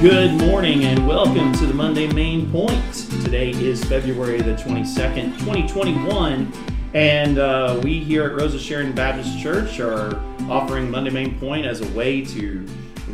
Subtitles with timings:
[0.00, 2.94] Good morning and welcome to the Monday Main Point.
[3.24, 6.52] Today is February the 22nd, 2021,
[6.94, 10.14] and uh, we here at Rose of Sharon Baptist Church are
[10.48, 12.64] offering Monday Main Point as a way to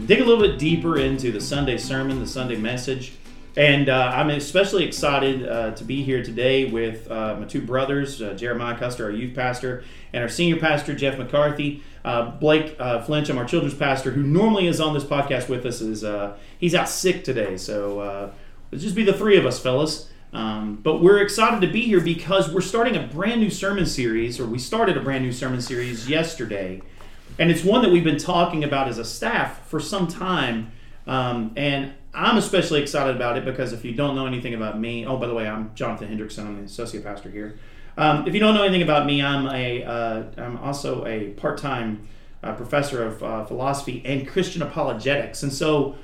[0.05, 3.15] dig a little bit deeper into the Sunday sermon, the Sunday message.
[3.57, 8.21] And uh, I'm especially excited uh, to be here today with uh, my two brothers,
[8.21, 11.83] uh, Jeremiah Custer, our youth pastor, and our senior pastor, Jeff McCarthy.
[12.05, 15.81] Uh, Blake uh, Flincham, our children's pastor, who normally is on this podcast with us,
[15.81, 16.05] is
[16.59, 17.57] he's out sick today.
[17.57, 18.33] So
[18.71, 20.11] it'll just be the three of us, fellas.
[20.35, 24.41] Um, but we're excited to be here because we're starting a brand new sermon series,
[24.41, 26.83] or we started a brand new sermon series yesterday.
[27.39, 30.73] And it's one that we've been talking about as a staff for some time.
[31.07, 35.07] Um, and I'm especially excited about it because if you don't know anything about me,
[35.07, 36.47] oh, by the way, I'm Jonathan Hendrickson.
[36.47, 37.59] I'm the associate pastor here.
[37.97, 42.09] Um, if you don't know anything about me, I'm a uh, I'm also a part-time
[42.43, 45.97] uh, professor of uh, philosophy and Christian apologetics, and so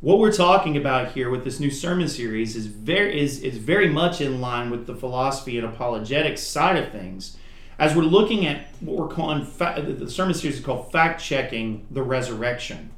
[0.00, 3.88] what we're talking about here with this new sermon series is very is is very
[3.88, 7.36] much in line with the philosophy and apologetics side of things.
[7.78, 11.86] As we're looking at what we're calling fa- the sermon series is called fact checking
[11.90, 12.90] the resurrection,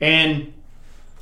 [0.00, 0.52] and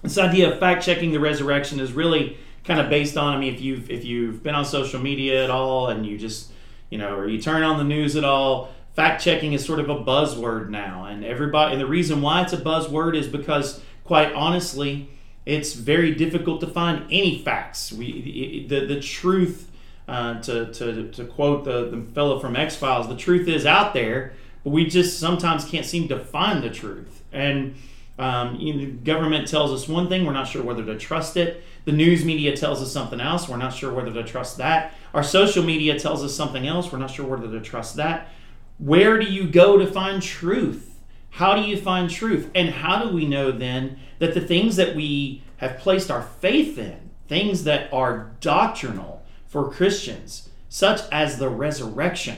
[0.02, 2.36] this idea of fact checking the resurrection is really
[2.68, 3.34] kind of based on.
[3.34, 6.52] I mean, if you've if you've been on social media at all, and you just
[6.90, 9.88] you know, or you turn on the news at all, fact checking is sort of
[9.88, 11.72] a buzzword now, and everybody.
[11.72, 15.08] And the reason why it's a buzzword is because, quite honestly,
[15.46, 17.90] it's very difficult to find any facts.
[17.90, 19.64] We the the truth.
[20.06, 23.92] Uh, to, to, to quote the, the fellow from X Files, the truth is out
[23.92, 24.32] there,
[24.64, 27.22] but we just sometimes can't seem to find the truth.
[27.30, 27.74] And
[28.18, 31.36] um, you know, the government tells us one thing, we're not sure whether to trust
[31.36, 31.62] it.
[31.88, 34.92] The news media tells us something else, we're not sure whether to trust that.
[35.14, 38.28] Our social media tells us something else, we're not sure whether to trust that.
[38.76, 41.00] Where do you go to find truth?
[41.30, 42.50] How do you find truth?
[42.54, 46.76] And how do we know then that the things that we have placed our faith
[46.76, 52.36] in, things that are doctrinal for Christians, such as the resurrection,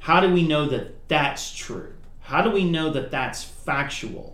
[0.00, 1.92] how do we know that that's true?
[2.22, 4.31] How do we know that that's factual?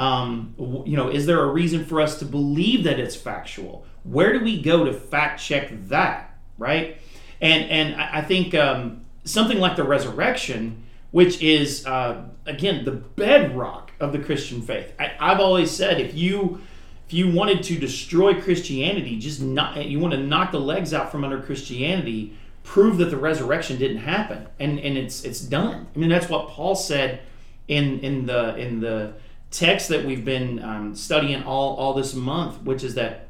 [0.00, 0.54] Um,
[0.86, 3.84] you know, is there a reason for us to believe that it's factual?
[4.02, 6.96] Where do we go to fact check that, right?
[7.42, 13.92] And and I think um, something like the resurrection, which is uh, again the bedrock
[14.00, 14.90] of the Christian faith.
[14.98, 16.62] I, I've always said if you
[17.06, 21.12] if you wanted to destroy Christianity, just not you want to knock the legs out
[21.12, 25.88] from under Christianity, prove that the resurrection didn't happen, and and it's it's done.
[25.94, 27.20] I mean that's what Paul said
[27.68, 29.12] in in the in the
[29.50, 33.28] text that we've been um, studying all, all this month, which is that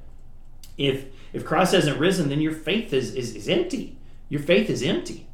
[0.77, 3.97] if if Christ hasn't risen, then your faith is, is, is empty.
[4.29, 5.29] Your faith is empty.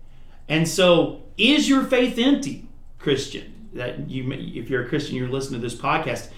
[0.48, 3.68] And so, is your faith empty, Christian?
[3.72, 6.28] That you, if you're a Christian, you're listening to this podcast.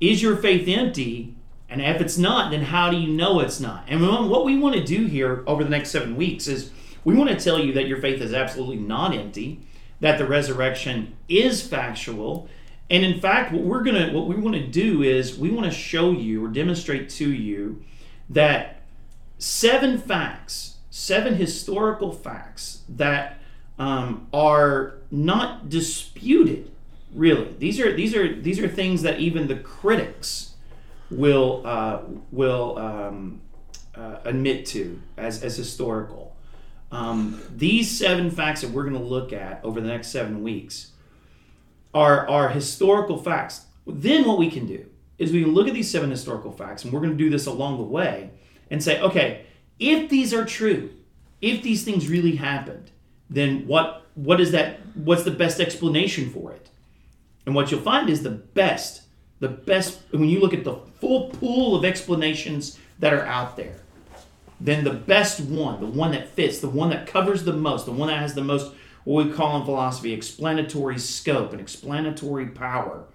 [0.00, 1.34] Is your faith empty?
[1.68, 3.84] And if it's not, then how do you know it's not?
[3.86, 6.70] And what we want to do here over the next seven weeks is
[7.04, 9.60] we want to tell you that your faith is absolutely not empty,
[10.00, 12.48] that the resurrection is factual,
[12.90, 15.72] and in fact, what we're gonna what we want to do is we want to
[15.72, 17.82] show you or demonstrate to you
[18.28, 18.82] that
[19.38, 23.38] seven facts, seven historical facts that
[23.78, 26.70] um, are not disputed.
[27.14, 30.54] Really, these are these are these are things that even the critics
[31.12, 32.00] will uh,
[32.32, 33.40] will um,
[33.94, 36.34] uh, admit to as as historical.
[36.90, 40.90] Um, these seven facts that we're going to look at over the next seven weeks
[41.94, 43.66] are, are historical facts.
[43.86, 44.86] Then what we can do
[45.18, 47.46] is we can look at these seven historical facts, and we're going to do this
[47.46, 48.30] along the way,
[48.70, 49.44] and say, okay,
[49.78, 50.90] if these are true,
[51.40, 52.90] if these things really happened,
[53.28, 54.80] then what what is that?
[54.94, 56.68] What's the best explanation for it?
[57.46, 59.02] And what you'll find is the best,
[59.38, 60.00] the best.
[60.10, 63.80] When you look at the full pool of explanations that are out there,
[64.60, 67.92] then the best one, the one that fits, the one that covers the most, the
[67.92, 68.74] one that has the most
[69.10, 73.06] what we call in philosophy explanatory scope and explanatory power.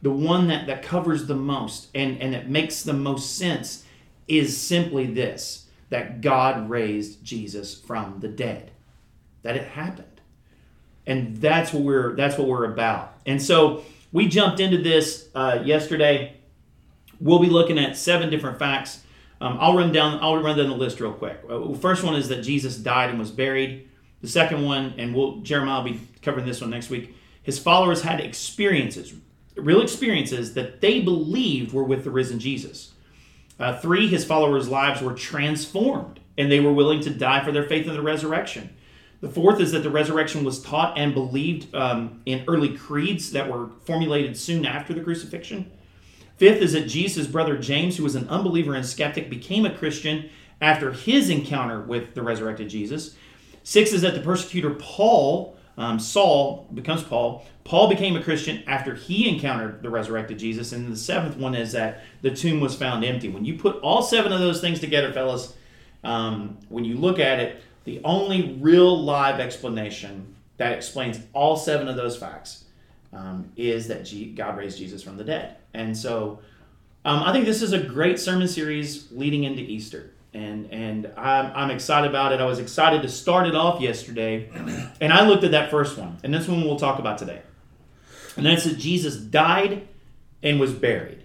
[0.00, 3.84] The one that, that covers the most and, and that makes the most sense
[4.28, 8.70] is simply this that God raised Jesus from the dead.
[9.42, 10.20] That it happened.
[11.04, 13.18] And that's what we're that's what we're about.
[13.26, 13.82] And so
[14.12, 16.36] we jumped into this uh, yesterday.
[17.18, 19.02] We'll be looking at seven different facts.
[19.40, 20.20] Um, I'll run down.
[20.22, 21.40] I'll run down the list real quick.
[21.50, 23.89] Uh, first one is that Jesus died and was buried.
[24.20, 27.16] The second one, and we'll Jeremiah will be covering this one next week.
[27.42, 29.14] His followers had experiences,
[29.56, 32.92] real experiences that they believed were with the risen Jesus.
[33.58, 37.64] Uh, three, his followers' lives were transformed, and they were willing to die for their
[37.64, 38.74] faith in the resurrection.
[39.20, 43.50] The fourth is that the resurrection was taught and believed um, in early creeds that
[43.50, 45.70] were formulated soon after the crucifixion.
[46.38, 50.30] Fifth is that Jesus' brother James, who was an unbeliever and skeptic, became a Christian
[50.58, 53.14] after his encounter with the resurrected Jesus.
[53.62, 57.44] Six is that the persecutor Paul, um, Saul, becomes Paul.
[57.64, 60.72] Paul became a Christian after he encountered the resurrected Jesus.
[60.72, 63.28] And the seventh one is that the tomb was found empty.
[63.28, 65.54] When you put all seven of those things together, fellas,
[66.02, 71.88] um, when you look at it, the only real live explanation that explains all seven
[71.88, 72.64] of those facts
[73.12, 75.56] um, is that G- God raised Jesus from the dead.
[75.74, 76.40] And so
[77.04, 80.12] um, I think this is a great sermon series leading into Easter.
[80.32, 82.40] And, and I'm, I'm excited about it.
[82.40, 84.48] I was excited to start it off yesterday.
[85.00, 86.18] And I looked at that first one.
[86.22, 87.42] And this one we'll talk about today.
[88.36, 89.88] And that's that Jesus died
[90.42, 91.24] and was buried.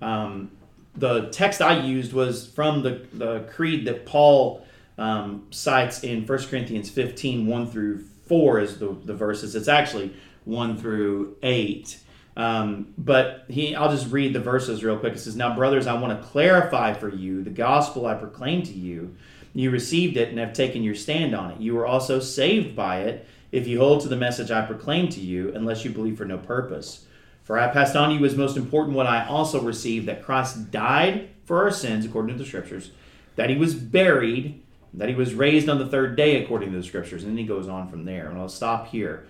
[0.00, 0.52] Um,
[0.94, 4.64] the text I used was from the, the creed that Paul
[4.98, 9.54] um, cites in 1 Corinthians 15 1 through 4 is the, the verses.
[9.54, 11.98] It's actually 1 through 8.
[12.40, 15.12] Um, but he, I'll just read the verses real quick.
[15.12, 18.72] It says, Now, brothers, I want to clarify for you the gospel I proclaimed to
[18.72, 19.14] you.
[19.52, 21.60] You received it and have taken your stand on it.
[21.60, 25.20] You were also saved by it if you hold to the message I proclaimed to
[25.20, 27.04] you, unless you believe for no purpose.
[27.42, 30.70] For I passed on to you as most important what I also received that Christ
[30.70, 32.90] died for our sins, according to the Scriptures,
[33.36, 34.62] that he was buried,
[34.94, 37.22] that he was raised on the third day, according to the Scriptures.
[37.22, 38.30] And then he goes on from there.
[38.30, 39.26] And I'll stop here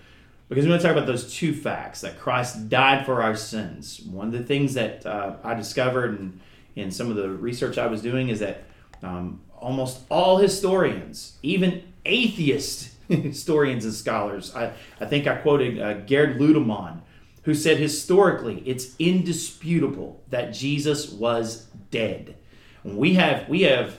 [0.51, 4.01] because we're going to talk about those two facts that Christ died for our sins.
[4.01, 6.41] One of the things that uh, I discovered in,
[6.75, 8.65] in some of the research I was doing is that
[9.01, 15.93] um, almost all historians, even atheist historians and scholars, I, I think I quoted uh,
[16.01, 16.99] Gerd Ludemann,
[17.43, 22.35] who said historically it's indisputable that Jesus was dead.
[22.83, 23.95] We have we have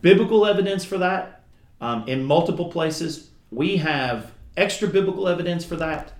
[0.00, 1.44] biblical evidence for that
[1.80, 3.30] um, in multiple places.
[3.52, 6.12] We have extra biblical evidence for that.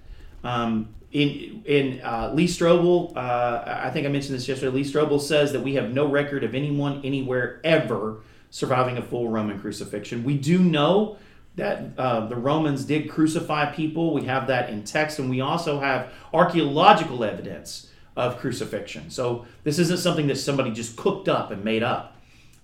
[0.43, 4.73] Um, in in uh, Lee Strobel, uh, I think I mentioned this yesterday.
[4.73, 8.21] Lee Strobel says that we have no record of anyone anywhere ever
[8.51, 10.25] surviving a full Roman crucifixion.
[10.25, 11.17] We do know
[11.57, 14.13] that uh, the Romans did crucify people.
[14.13, 19.11] We have that in text, and we also have archaeological evidence of crucifixion.
[19.11, 22.17] So this isn't something that somebody just cooked up and made up.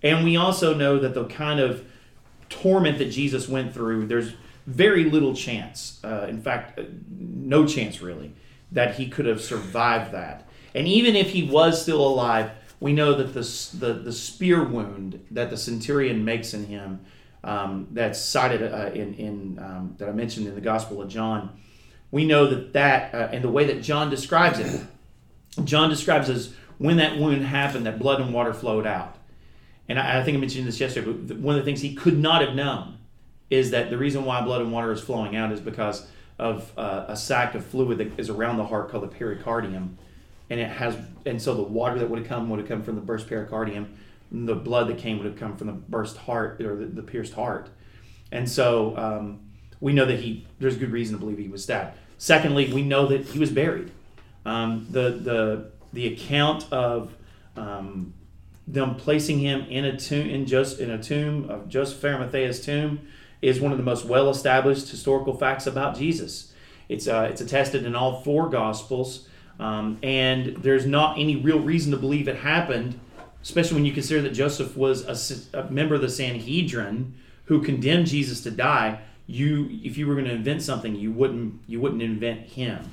[0.03, 1.85] And we also know that the kind of
[2.49, 4.33] torment that Jesus went through, there's
[4.65, 6.83] very little chance, uh, in fact, uh,
[7.19, 8.33] no chance really,
[8.71, 10.47] that he could have survived that.
[10.73, 15.25] And even if he was still alive, we know that the, the, the spear wound
[15.31, 17.01] that the centurion makes in him,
[17.43, 21.59] um, that's cited uh, in, in um, that I mentioned in the Gospel of John,
[22.11, 24.81] we know that that, uh, and the way that John describes it,
[25.63, 29.17] John describes as when that wound happened, that blood and water flowed out.
[29.89, 32.17] And I, I think I mentioned this yesterday, but one of the things he could
[32.17, 32.97] not have known
[33.51, 36.07] is that the reason why blood and water is flowing out is because
[36.39, 39.97] of uh, a sac of fluid that is around the heart called the pericardium,
[40.49, 42.95] and it has, and so the water that would have come would have come from
[42.95, 43.93] the burst pericardium,
[44.31, 47.33] the blood that came would have come from the burst heart or the, the pierced
[47.33, 47.69] heart,
[48.31, 49.41] and so um,
[49.81, 50.47] we know that he.
[50.59, 51.97] There's good reason to believe he was stabbed.
[52.17, 53.91] Secondly, we know that he was buried.
[54.45, 57.13] Um, the the the account of
[57.57, 58.13] um,
[58.65, 63.01] them placing him in a tomb in just in a tomb of Joseph Arimathea's tomb
[63.41, 66.53] is one of the most well established historical facts about Jesus.
[66.89, 69.27] It's, uh, it's attested in all four Gospels,
[69.59, 72.99] um, and there's not any real reason to believe it happened,
[73.41, 75.05] especially when you consider that Joseph was
[75.53, 77.13] a, a member of the Sanhedrin
[77.45, 78.99] who condemned Jesus to die.
[79.27, 82.89] You, if you were going to invent something, you wouldn't you wouldn't invent him.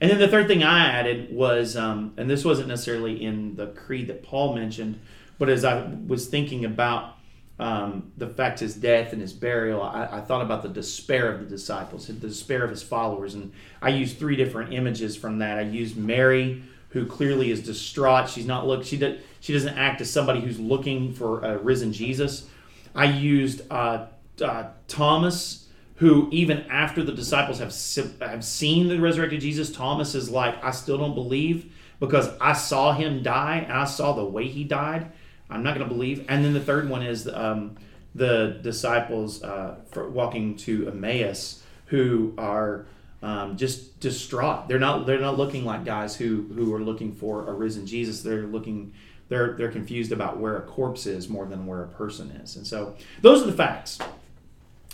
[0.00, 3.66] And then the third thing I added was, um, and this wasn't necessarily in the
[3.66, 5.00] creed that Paul mentioned,
[5.38, 7.17] but as I was thinking about
[7.58, 11.40] um, the fact his death and his burial, I, I, thought about the despair of
[11.40, 15.58] the disciples, the despair of his followers, and I used three different images from that.
[15.58, 18.28] I used Mary, who clearly is distraught.
[18.28, 18.84] She's not look.
[18.84, 19.18] She does.
[19.40, 22.48] She doesn't act as somebody who's looking for a risen Jesus.
[22.94, 24.06] I used uh,
[24.40, 27.74] uh, Thomas, who even after the disciples have
[28.20, 32.92] have seen the resurrected Jesus, Thomas is like, I still don't believe because I saw
[32.92, 35.10] him die and I saw the way he died.
[35.50, 36.24] I'm not going to believe.
[36.28, 37.76] And then the third one is um,
[38.14, 42.86] the disciples uh, walking to Emmaus who are
[43.22, 44.68] um, just distraught.
[44.68, 48.22] They're not they're not looking like guys who who are looking for a risen Jesus.
[48.22, 48.92] They're looking
[49.28, 52.56] they're they're confused about where a corpse is more than where a person is.
[52.56, 53.98] And so those are the facts.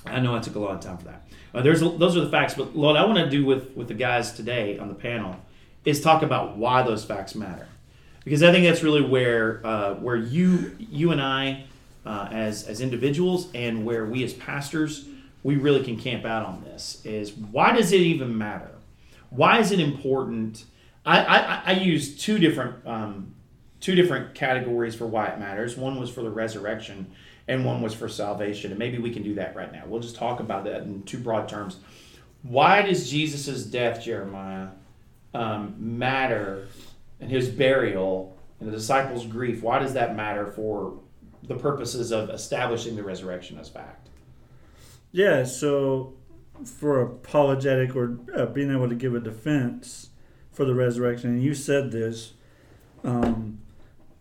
[0.07, 1.27] I know I took a lot of time for that.
[1.55, 2.55] Uh, there's those are the facts.
[2.55, 5.37] But what I want to do with with the guys today on the panel
[5.85, 7.69] is talk about why those facts matter
[8.25, 11.65] because I think that's really where uh, where you you and I
[12.05, 15.07] uh, as as individuals and where we as pastors
[15.43, 18.71] we really can camp out on this is why does it even matter?
[19.31, 20.65] Why is it important
[21.07, 23.35] I, I, I use two different um,
[23.81, 25.77] two different categories for why it matters.
[25.77, 27.11] One was for the resurrection,
[27.47, 28.71] and one was for salvation.
[28.71, 29.83] And maybe we can do that right now.
[29.87, 31.77] We'll just talk about that in two broad terms.
[32.43, 34.69] Why does Jesus' death, Jeremiah,
[35.35, 36.69] um, matter
[37.25, 39.63] and his burial and the disciples' grief?
[39.63, 41.01] Why does that matter for
[41.43, 44.09] the purposes of establishing the resurrection as fact?
[45.11, 46.15] Yeah, so
[46.65, 50.11] for apologetic or uh, being able to give a defense
[50.53, 52.35] for the resurrection, and you said this,
[53.03, 53.59] um,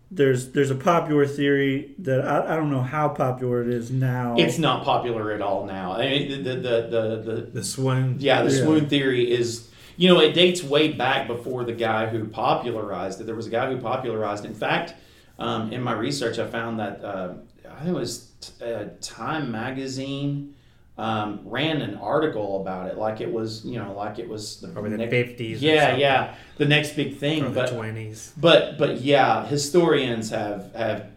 [0.10, 4.36] there's there's a popular theory that I, I don't know how popular it is now.
[4.38, 5.94] It's not popular at all now.
[5.94, 8.18] I mean, the the the the, The swoon.
[8.20, 8.64] yeah, the Yeah.
[8.64, 13.26] swoon theory is you know it dates way back before the guy who popularized it.
[13.26, 14.46] There was a guy who popularized.
[14.46, 14.50] it.
[14.50, 14.96] In fact,
[15.40, 17.34] um, in my research, I found that uh,
[17.70, 18.32] I think it was
[18.62, 20.56] uh, Time magazine.
[20.96, 24.68] Um, ran an article about it like it was you know like it was the
[24.68, 28.34] Probably the 50s yeah yeah the next big thing Or the but 20s.
[28.38, 31.08] but but yeah, historians have have.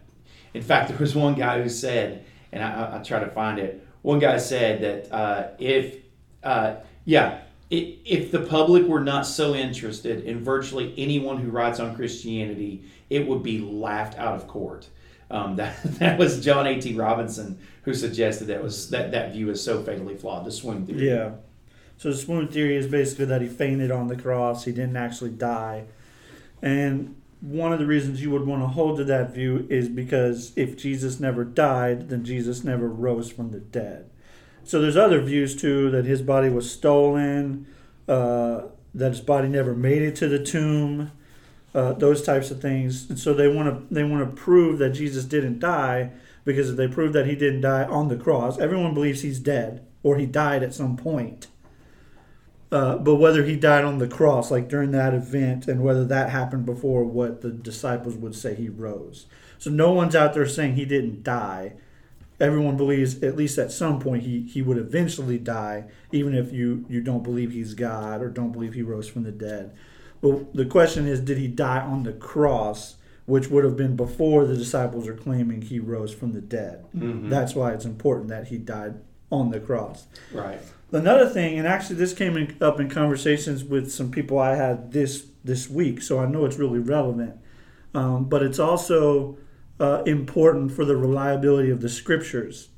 [0.55, 3.85] In fact, there was one guy who said, and I, I, try to find it.
[4.01, 5.97] One guy said that uh, if
[6.43, 11.95] uh, yeah, if the public were not so interested in virtually anyone who writes on
[11.95, 14.87] Christianity, it would be laughed out of court.
[15.29, 16.79] Um, that that was John A.
[16.79, 16.93] T.
[16.93, 20.45] Robinson who suggested that was that that view is so fatally flawed.
[20.45, 21.07] The swoon theory.
[21.07, 21.31] Yeah.
[21.95, 24.65] So the swoon theory is basically that he fainted on the cross.
[24.65, 25.85] He didn't actually die.
[26.61, 30.51] And one of the reasons you would want to hold to that view is because
[30.57, 34.09] if Jesus never died, then Jesus never rose from the dead.
[34.67, 37.67] So there's other views too that his body was stolen,
[38.07, 41.11] uh, that his body never made it to the tomb,
[41.73, 43.09] uh, those types of things.
[43.09, 46.11] And so they want to they want to prove that Jesus didn't die
[46.43, 49.85] because if they prove that he didn't die on the cross, everyone believes he's dead
[50.03, 51.47] or he died at some point.
[52.69, 56.29] Uh, but whether he died on the cross, like during that event, and whether that
[56.29, 59.27] happened before what the disciples would say he rose.
[59.57, 61.75] So no one's out there saying he didn't die.
[62.39, 66.85] Everyone believes, at least at some point, he, he would eventually die, even if you,
[66.87, 69.75] you don't believe he's God or don't believe he rose from the dead.
[70.21, 74.45] But the question is, did he die on the cross, which would have been before
[74.45, 76.85] the disciples are claiming he rose from the dead?
[76.95, 77.29] Mhm.
[77.29, 78.95] That's why it's important that he died
[79.31, 80.05] on the cross.
[80.31, 80.59] Right.
[80.91, 84.91] Another thing, and actually this came in, up in conversations with some people I had
[84.91, 87.35] this this week, so I know it's really relevant.
[87.93, 89.37] Um, but it's also
[89.79, 92.69] uh, important for the reliability of the scriptures.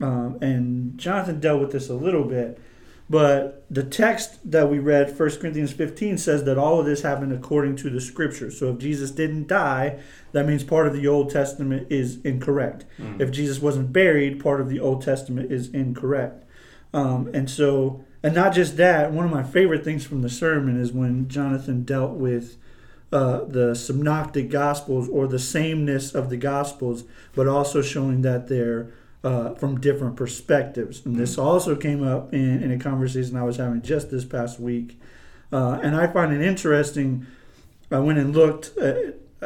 [0.00, 2.60] Um, and Jonathan dealt with this a little bit,
[3.08, 7.32] but the text that we read, 1 Corinthians 15, says that all of this happened
[7.32, 8.58] according to the scriptures.
[8.58, 10.00] So if Jesus didn't die,
[10.32, 12.86] that means part of the Old Testament is incorrect.
[13.20, 16.44] If Jesus wasn't buried, part of the Old Testament is incorrect.
[16.94, 20.80] Um, and so, and not just that, one of my favorite things from the sermon
[20.80, 22.56] is when Jonathan dealt with
[23.12, 27.04] uh, the synoptic gospels or the sameness of the gospels,
[27.34, 28.90] but also showing that they're
[29.24, 31.04] uh, from different perspectives.
[31.04, 34.58] And this also came up in, in a conversation I was having just this past
[34.58, 35.00] week.
[35.52, 37.26] Uh, and I find it interesting.
[37.90, 38.72] I went and looked.
[38.80, 38.94] Uh,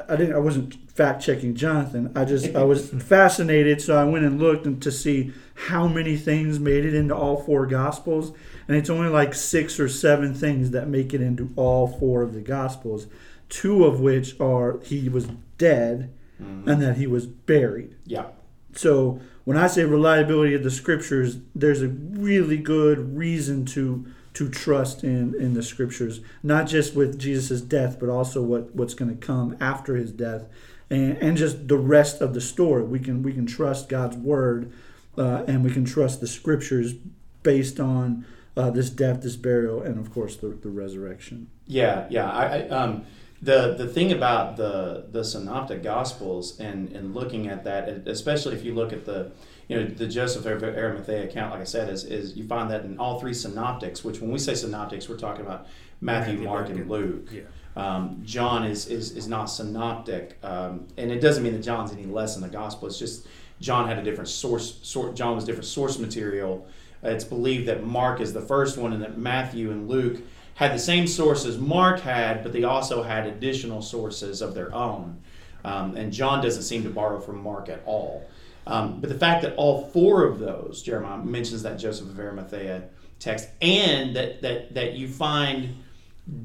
[0.09, 0.35] I didn't.
[0.35, 2.13] I wasn't fact checking Jonathan.
[2.15, 6.17] I just I was fascinated, so I went and looked and to see how many
[6.17, 8.33] things made it into all four gospels,
[8.69, 12.35] and it's only like six or seven things that make it into all four of
[12.35, 13.09] the gospels.
[13.49, 17.97] Two of which are he was dead, and that he was buried.
[18.05, 18.27] Yeah.
[18.75, 24.51] So when I say reliability of the scriptures, there's a really good reason to to
[24.51, 29.17] trust in in the scriptures, not just with Jesus' death, but also what what's going
[29.17, 30.47] to come after his death,
[30.91, 32.85] and and just the rest of the story.
[32.85, 34.73] We can we can trust God's word,
[35.17, 36.95] uh, and we can trust the scriptures
[37.43, 38.27] based on
[38.57, 41.49] uh, this death, this burial, and of course the, the resurrection.
[41.67, 42.31] Yeah, yeah.
[42.31, 43.07] I, I um,
[43.43, 48.65] the the thing about the the synoptic gospels and and looking at that, especially if
[48.65, 49.31] you look at the
[49.69, 52.85] you know the Joseph of Arimathea account, like I said, is is you find that
[52.85, 54.05] in all three synoptics.
[54.05, 55.67] Which when we say synoptics, we're talking about
[56.01, 57.29] Matthew, Matthew, Mark, and- Luke.
[57.33, 57.43] Yeah.
[57.77, 62.07] Um, John is, is is not synoptic, um, and it doesn't mean that John's any
[62.07, 62.89] less in the gospel.
[62.89, 63.27] It's just
[63.61, 64.79] John had a different source.
[64.83, 66.67] Sort John was different source material.
[67.05, 70.23] Uh, it's believed that Mark is the first one, and that Matthew and Luke
[70.57, 75.21] had the same sources Mark had, but they also had additional sources of their own.
[75.65, 78.27] Um, and John doesn't seem to borrow from Mark at all.
[78.67, 82.85] Um, but the fact that all four of those, Jeremiah mentions that Joseph of Arimathea
[83.19, 85.77] text, and that that that you find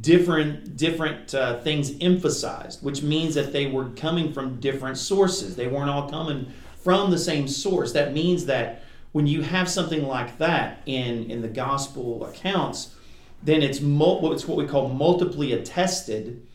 [0.01, 5.55] different different uh, things emphasized, which means that they were coming from different sources.
[5.55, 6.51] They weren't all coming
[6.83, 7.93] from the same source.
[7.93, 12.95] That means that when you have something like that in in the gospel accounts,
[13.43, 16.45] then it's mul- it's what we call multiply attested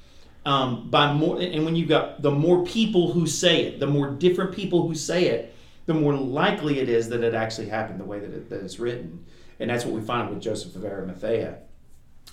[0.45, 1.41] um, by more.
[1.41, 4.95] And when you've got the more people who say it, the more different people who
[4.95, 5.55] say it,
[5.87, 8.79] the more likely it is that it actually happened the way that, it, that it's
[8.79, 9.25] written.
[9.59, 11.59] And that's what we find with Joseph of Arimathea.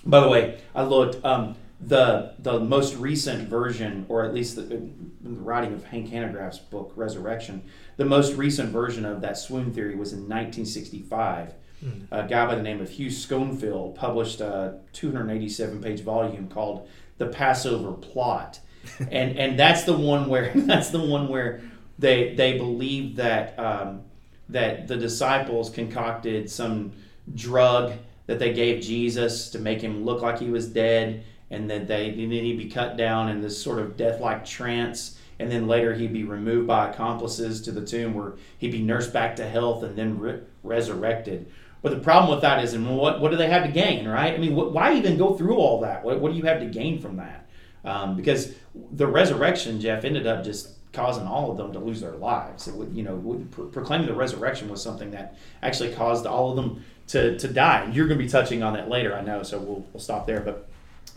[0.05, 1.23] By the way, I looked.
[1.23, 1.55] Um,
[1.87, 4.89] the the most recent version, or at least the, the
[5.29, 7.63] writing of Hank Hanegraaff's book Resurrection,
[7.97, 11.53] the most recent version of that swoon theory was in 1965.
[11.83, 12.07] Mm.
[12.11, 16.87] A guy by the name of Hugh Schonfield published a 287 page volume called
[17.17, 18.59] The Passover Plot,
[18.99, 21.61] and and that's the one where that's the one where
[21.99, 24.03] they they believe that um,
[24.49, 26.93] that the disciples concocted some
[27.35, 27.93] drug
[28.25, 32.09] that they gave Jesus to make him look like he was dead and that they
[32.09, 35.93] and then he'd be cut down in this sort of death-like trance and then later
[35.93, 39.83] he'd be removed by accomplices to the tomb where he'd be nursed back to health
[39.83, 41.51] and then re- resurrected
[41.83, 44.33] but the problem with that is and what, what do they have to gain right?
[44.33, 46.03] I mean what, why even go through all that?
[46.03, 47.47] What, what do you have to gain from that?
[47.85, 48.55] Um, because
[48.91, 52.67] the resurrection jeff ended up just causing all of them to lose their lives.
[52.67, 56.55] It would you know pro- proclaiming the resurrection was something that actually caused all of
[56.55, 57.89] them to, to die.
[57.91, 60.39] You're going to be touching on that later i know so we'll, we'll stop there.
[60.39, 60.67] But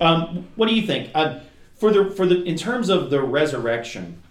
[0.00, 1.10] um, what do you think?
[1.14, 1.40] Uh,
[1.76, 4.22] for the for the in terms of the resurrection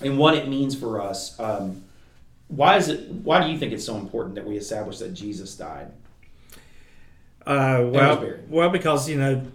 [0.00, 1.38] and what it means for us?
[1.38, 1.84] Um,
[2.50, 3.08] why is it?
[3.08, 5.92] Why do you think it's so important that we establish that Jesus died?
[7.46, 9.46] Uh, well, well, because you know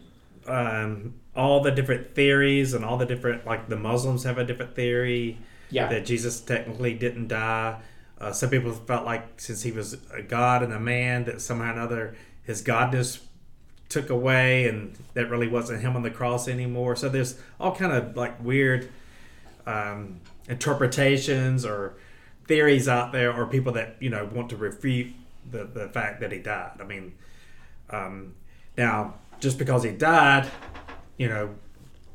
[0.48, 4.76] um, all the different theories and all the different like the Muslims have a different
[4.76, 5.38] theory.
[5.70, 5.88] Yeah.
[5.88, 7.80] That Jesus technically didn't die.
[8.20, 11.70] Uh, some people felt like since he was a God and a man, that somehow
[11.70, 13.20] or another his godness
[13.90, 17.92] took away and that really wasn't him on the cross anymore so there's all kind
[17.92, 18.90] of like weird
[19.68, 21.96] um, interpretations or
[22.48, 25.14] theories out there or people that you know want to refute
[25.50, 27.14] the, the fact that he died i mean
[27.90, 28.34] um,
[28.78, 30.50] now just because he died
[31.18, 31.56] you know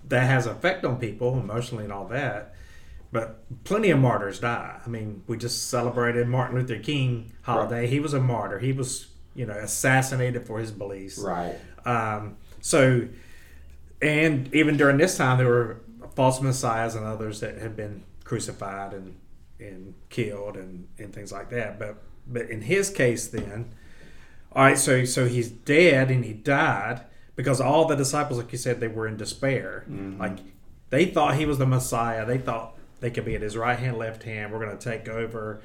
[0.09, 2.55] that has effect on people emotionally and all that
[3.12, 7.88] but plenty of martyrs die i mean we just celebrated martin luther king holiday right.
[7.88, 11.18] he was a martyr he was you know assassinated for his beliefs.
[11.18, 11.57] Right.
[11.85, 13.09] Um, so,
[14.02, 15.81] and even during this time, there were
[16.14, 19.16] false messiahs and others that had been crucified and
[19.61, 21.79] and killed and and things like that.
[21.79, 23.73] But but in his case, then,
[24.53, 24.79] all right.
[24.79, 27.03] So so he's dead and he died
[27.37, 29.85] because all the disciples, like you said, they were in despair.
[29.88, 30.20] Mm-hmm.
[30.20, 30.38] Like
[30.90, 32.27] they thought he was the Messiah.
[32.27, 34.53] They thought they could be at his right hand, left hand.
[34.53, 35.62] We're going to take over.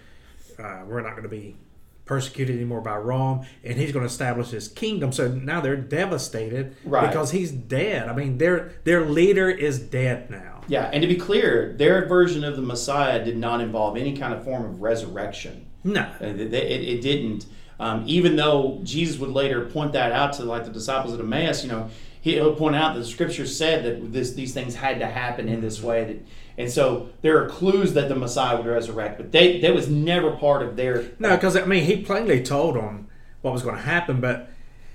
[0.58, 1.58] Uh, we're not going to be
[2.06, 5.12] persecuted anymore by Rome, and he's going to establish his kingdom.
[5.12, 7.08] So now they're devastated right.
[7.08, 8.08] because he's dead.
[8.08, 10.62] I mean, their their leader is dead now.
[10.68, 14.34] Yeah, and to be clear, their version of the Messiah did not involve any kind
[14.34, 15.66] of form of resurrection.
[15.84, 17.46] No, uh, it, it, it didn't.
[17.80, 21.64] Um, even though Jesus would later point that out to like the disciples at Emmaus,
[21.64, 21.90] you know,
[22.22, 25.62] he'll point out that the Scripture said that this, these things had to happen in
[25.62, 26.04] this way.
[26.06, 26.18] That
[26.58, 30.32] and so there are clues that the Messiah would resurrect, but they that was never
[30.32, 31.12] part of their.
[31.20, 33.08] No, because I mean, he plainly told them
[33.42, 34.50] what was going to happen, but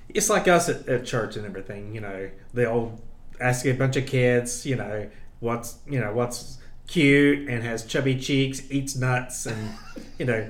[0.09, 1.95] it's like us at, at church and everything.
[1.95, 2.99] You know, they'll
[3.41, 5.09] ask a bunch of kids, you know,
[5.41, 9.75] what's you know what's cute and has chubby cheeks, eats nuts, and
[10.19, 10.49] you know.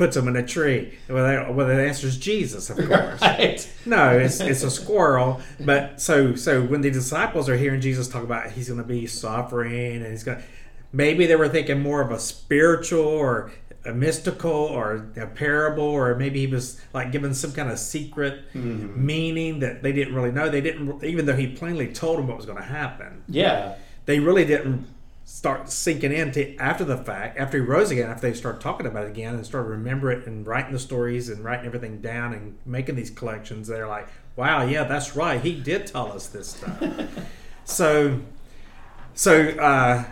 [0.00, 0.98] Puts them in a tree.
[1.10, 3.20] Well, well, the answer is Jesus, of course.
[3.20, 3.70] Right.
[3.84, 5.42] No, it's it's a squirrel.
[5.60, 9.06] But so so when the disciples are hearing Jesus talk about he's going to be
[9.06, 10.42] suffering and he's going,
[10.90, 13.52] maybe they were thinking more of a spiritual or
[13.84, 18.50] a mystical or a parable, or maybe he was like giving some kind of secret
[18.54, 19.04] mm-hmm.
[19.04, 20.48] meaning that they didn't really know.
[20.48, 23.22] They didn't, even though he plainly told them what was going to happen.
[23.28, 23.74] Yeah,
[24.06, 24.86] they really didn't
[25.30, 28.84] start sinking in to, after the fact, after he rose again, after they start talking
[28.84, 32.34] about it again and start remember it and writing the stories and writing everything down
[32.34, 35.40] and making these collections, they're like, wow, yeah, that's right.
[35.40, 36.82] He did tell us this stuff.
[37.64, 38.20] so,
[39.14, 40.04] so uh,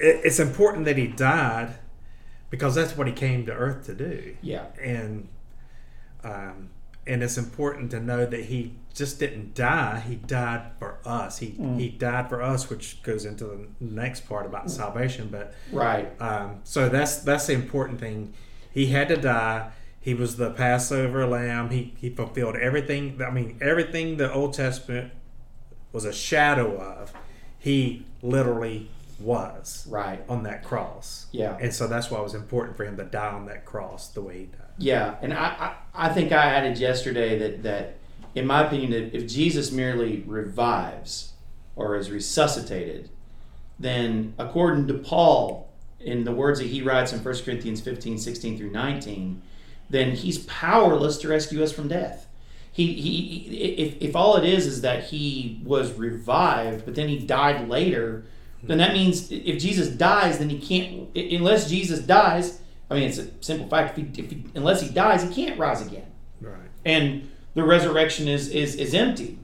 [0.00, 1.76] it, it's important that he died
[2.50, 4.36] because that's what he came to earth to do.
[4.42, 4.66] Yeah.
[4.82, 5.28] And,
[6.24, 6.70] um,
[7.06, 11.38] and it's important to know that he just didn't die he died for us.
[11.38, 11.78] He mm.
[11.78, 16.12] he died for us which goes into the next part about salvation but right.
[16.20, 18.32] um, so that's that's the important thing.
[18.70, 19.70] He had to die.
[20.00, 21.70] He was the passover lamb.
[21.70, 23.20] He he fulfilled everything.
[23.22, 25.12] I mean everything the old testament
[25.92, 27.12] was a shadow of.
[27.58, 30.24] He literally was right.
[30.28, 31.26] on that cross.
[31.32, 31.56] Yeah.
[31.60, 34.22] And so that's why it was important for him to die on that cross the
[34.22, 34.60] way he died.
[34.78, 37.98] Yeah, and I, I, I think I added yesterday that, that
[38.34, 41.32] in my opinion, if Jesus merely revives
[41.76, 43.08] or is resuscitated,
[43.78, 48.58] then according to Paul, in the words that he writes in 1 Corinthians 15, 16
[48.58, 49.42] through 19,
[49.90, 52.26] then he's powerless to rescue us from death.
[52.72, 57.18] he, he if, if all it is is that he was revived, but then he
[57.18, 58.24] died later,
[58.66, 61.16] then that means if Jesus dies, then he can't.
[61.16, 63.98] Unless Jesus dies, I mean, it's a simple fact.
[63.98, 66.06] If he, if he, unless he dies, he can't rise again.
[66.40, 66.54] Right.
[66.84, 69.38] And the resurrection is is is empty.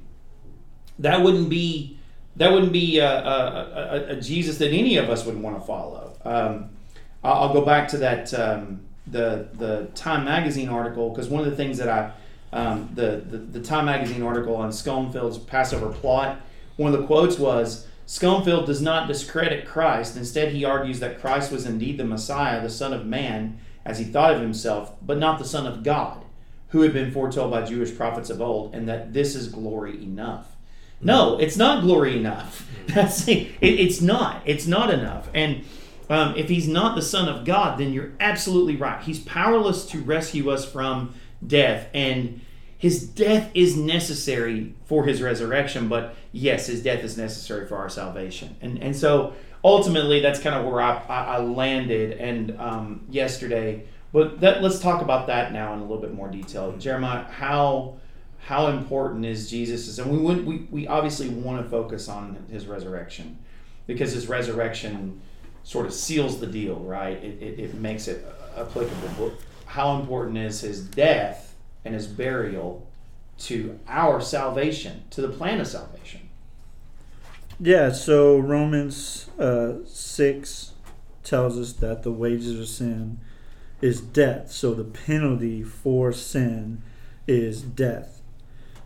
[0.99, 1.99] That wouldn't be
[2.37, 5.67] that wouldn't be a, a, a, a Jesus that any of us would want to
[5.67, 6.17] follow.
[6.25, 6.71] Um,
[7.23, 11.57] I'll, go back to that um, the the Time magazine article because one of the
[11.57, 12.13] things that I
[12.53, 16.41] um, the, the the Time magazine article on Schonfield's Passover plot,
[16.77, 17.87] one of the quotes was.
[18.11, 20.17] Schonfield does not discredit Christ.
[20.17, 24.05] Instead, he argues that Christ was indeed the Messiah, the Son of Man, as he
[24.05, 26.25] thought of himself, but not the Son of God,
[26.71, 30.57] who had been foretold by Jewish prophets of old, and that this is glory enough.
[31.01, 32.69] No, it's not glory enough.
[32.89, 34.43] That's it, it's not.
[34.45, 35.29] It's not enough.
[35.33, 35.65] And
[36.09, 39.01] um, if he's not the Son of God, then you're absolutely right.
[39.01, 41.15] He's powerless to rescue us from
[41.47, 42.41] death, and
[42.81, 45.87] his death is necessary for his resurrection.
[45.87, 48.57] But yes, his death is necessary for our salvation.
[48.63, 52.13] And and so ultimately, that's kind of where I, I, landed.
[52.13, 56.29] And um, yesterday, but that, let's talk about that now in a little bit more
[56.31, 56.75] detail.
[56.79, 57.99] Jeremiah, how
[58.39, 59.99] how important is Jesus?
[59.99, 63.37] And we would we, we obviously want to focus on his resurrection
[63.87, 65.21] because his resurrection
[65.65, 67.23] sort of seals the deal, right?
[67.23, 68.25] It, it, it makes it
[68.57, 69.11] applicable.
[69.19, 69.33] But
[69.67, 71.50] how important is his death
[71.85, 72.87] and his burial
[73.39, 76.29] to our salvation, to the plan of salvation?
[77.59, 80.73] Yeah, so Romans uh, 6
[81.23, 83.19] tells us that the wages of sin
[83.81, 84.51] is death.
[84.51, 86.83] So the penalty for sin
[87.27, 88.23] is death.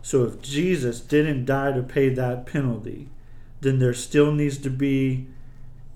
[0.01, 3.09] So if Jesus didn't die to pay that penalty,
[3.61, 5.27] then there still needs to be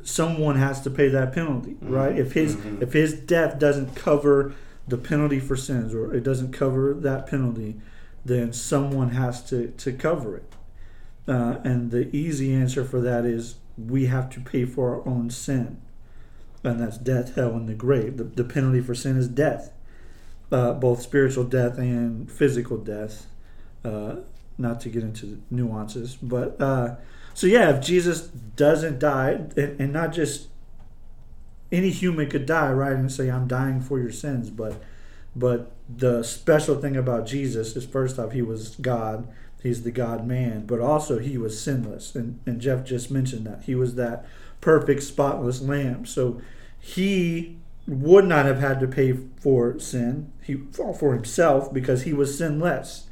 [0.04, 1.94] someone has to pay that penalty, mm-hmm.
[1.94, 2.18] right?
[2.18, 2.82] If his mm-hmm.
[2.82, 4.56] if his death doesn't cover
[4.90, 7.80] the penalty for sins or it doesn't cover that penalty,
[8.26, 10.54] then someone has to to cover it.
[11.28, 15.30] Uh, and the easy answer for that is we have to pay for our own
[15.30, 15.80] sin.
[16.64, 18.18] And that's death, hell, and the grave.
[18.18, 19.72] The, the penalty for sin is death,
[20.52, 23.28] uh, both spiritual death and physical death.
[23.86, 24.18] Uh,
[24.58, 26.96] not to get into the nuances, but uh,
[27.34, 30.50] so yeah, if Jesus doesn't die, and, and not just
[31.72, 34.82] any human could die, right, and say, "I'm dying for your sins," but
[35.36, 39.28] but the special thing about Jesus is first off, he was God.
[39.62, 42.16] He's the God man, but also he was sinless.
[42.16, 43.64] And, and Jeff just mentioned that.
[43.64, 44.26] He was that
[44.62, 46.06] perfect, spotless lamb.
[46.06, 46.42] So
[46.80, 52.36] he would not have had to pay for sin he for himself because he was
[52.36, 53.06] sinless.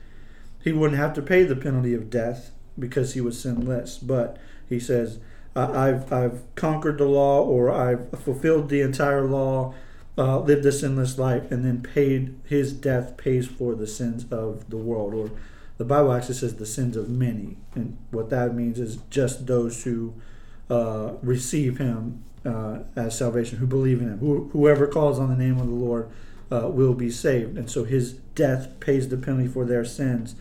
[0.63, 3.99] He wouldn't have to pay the penalty of death because he was sinless.
[3.99, 5.19] But he says,
[5.57, 9.73] I've, I've conquered the law or I've fulfilled the entire law,
[10.17, 14.69] uh, lived a sinless life, and then paid his death pays for the sins of
[14.69, 15.13] the world.
[15.13, 15.31] Or
[15.77, 17.57] the Bible actually says the sins of many.
[17.75, 20.13] And what that means is just those who
[20.69, 24.19] uh, receive him uh, as salvation, who believe in him.
[24.19, 26.09] Who, whoever calls on the name of the Lord
[26.51, 27.57] uh, will be saved.
[27.57, 30.35] And so his death pays the penalty for their sins.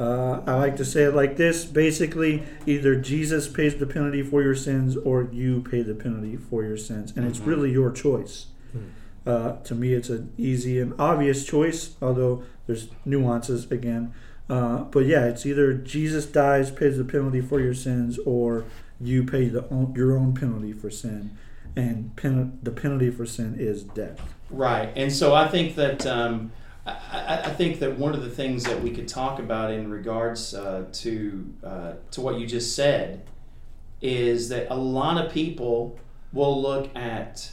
[0.00, 4.42] Uh, I like to say it like this basically, either Jesus pays the penalty for
[4.42, 7.12] your sins or you pay the penalty for your sins.
[7.14, 7.50] And it's mm-hmm.
[7.50, 8.46] really your choice.
[8.74, 9.28] Mm-hmm.
[9.28, 14.14] Uh, to me, it's an easy and obvious choice, although there's nuances again.
[14.48, 18.64] Uh, but yeah, it's either Jesus dies, pays the penalty for your sins, or
[18.98, 21.36] you pay the own, your own penalty for sin.
[21.76, 24.18] And pen, the penalty for sin is death.
[24.48, 24.90] Right.
[24.96, 26.06] And so I think that.
[26.06, 26.52] Um,
[27.10, 30.54] I, I, think that one of the things that we could talk about in regards
[30.54, 33.22] uh, to uh, to what you just said
[34.00, 35.98] is that a lot of people
[36.32, 37.50] will look at.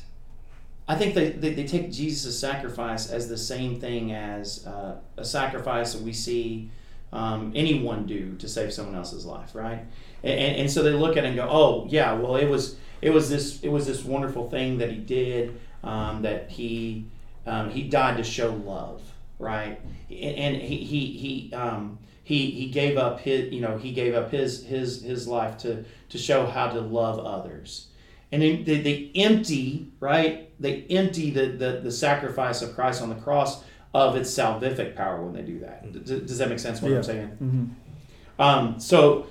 [0.89, 5.25] I think they, they, they take Jesus' sacrifice as the same thing as uh, a
[5.25, 6.69] sacrifice that we see
[7.11, 9.85] um, anyone do to save someone else's life, right?
[10.23, 12.77] And, and, and so they look at it and go, "Oh, yeah, well, it was
[13.01, 17.05] it was this it was this wonderful thing that he did um, that he
[17.45, 19.01] um, he died to show love."
[19.39, 19.79] Right?
[20.09, 24.31] And he he he um, he he gave up his you know he gave up
[24.31, 27.87] his his his life to to show how to love others.
[28.31, 30.49] And then they, they empty right.
[30.59, 35.21] They empty the, the the sacrifice of Christ on the cross of its salvific power
[35.21, 35.91] when they do that.
[35.91, 36.81] Does, does that make sense?
[36.81, 36.97] What yeah.
[36.97, 37.27] I'm saying?
[37.41, 38.41] Mm-hmm.
[38.41, 39.27] Um, so.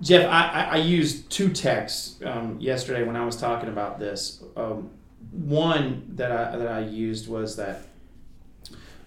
[0.00, 4.42] Jeff, I, I, used two texts um, yesterday when I was talking about this.
[4.56, 4.90] Um,
[5.30, 7.86] one that I that I used was that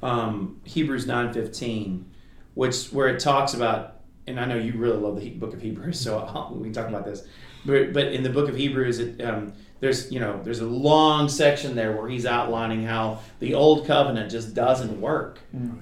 [0.05, 2.05] um, Hebrews nine fifteen,
[2.53, 5.99] which where it talks about, and I know you really love the book of Hebrews,
[5.99, 7.27] so I'll, we can talk about this.
[7.65, 11.27] But, but in the book of Hebrews, it, um, there's you know there's a long
[11.27, 15.39] section there where he's outlining how the old covenant just doesn't work,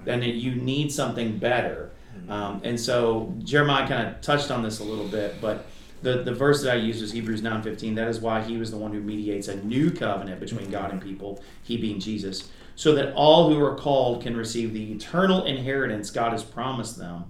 [0.08, 1.92] and that you need something better.
[2.30, 5.66] Um, and so Jeremiah kind of touched on this a little bit, but
[6.04, 7.96] the, the verse that I used was Hebrews 9:15.
[7.96, 11.02] That is why he was the one who mediates a new covenant between God and
[11.02, 16.10] people, he being Jesus, so that all who are called can receive the eternal inheritance
[16.10, 17.26] God has promised them.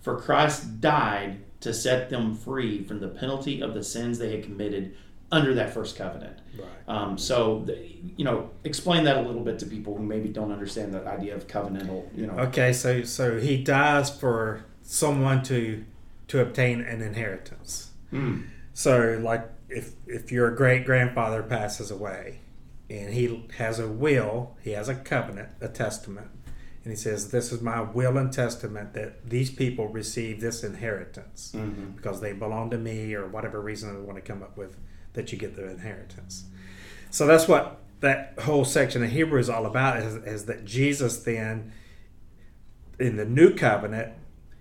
[0.00, 4.44] For Christ died to set them free from the penalty of the sins they had
[4.44, 4.94] committed
[5.32, 6.38] under that first covenant.
[6.56, 6.68] Right.
[6.86, 7.78] Um, so, the,
[8.16, 11.34] you know, explain that a little bit to people who maybe don't understand the idea
[11.34, 12.06] of covenantal.
[12.16, 15.84] You know, Okay, so so he dies for someone to
[16.28, 17.90] to obtain an inheritance.
[18.12, 18.46] Mm.
[18.74, 22.40] So like if if your great grandfather passes away
[22.90, 26.28] and he has a will, he has a covenant, a testament,
[26.84, 31.52] and he says, This is my will and testament that these people receive this inheritance
[31.54, 31.96] Mhm.
[31.96, 34.76] because they belong to me or whatever reason they want to come up with
[35.14, 36.44] that you get the inheritance.
[37.10, 41.18] So that's what that whole section of Hebrew is all about is, is that Jesus
[41.18, 41.72] then
[42.98, 44.12] in the new covenant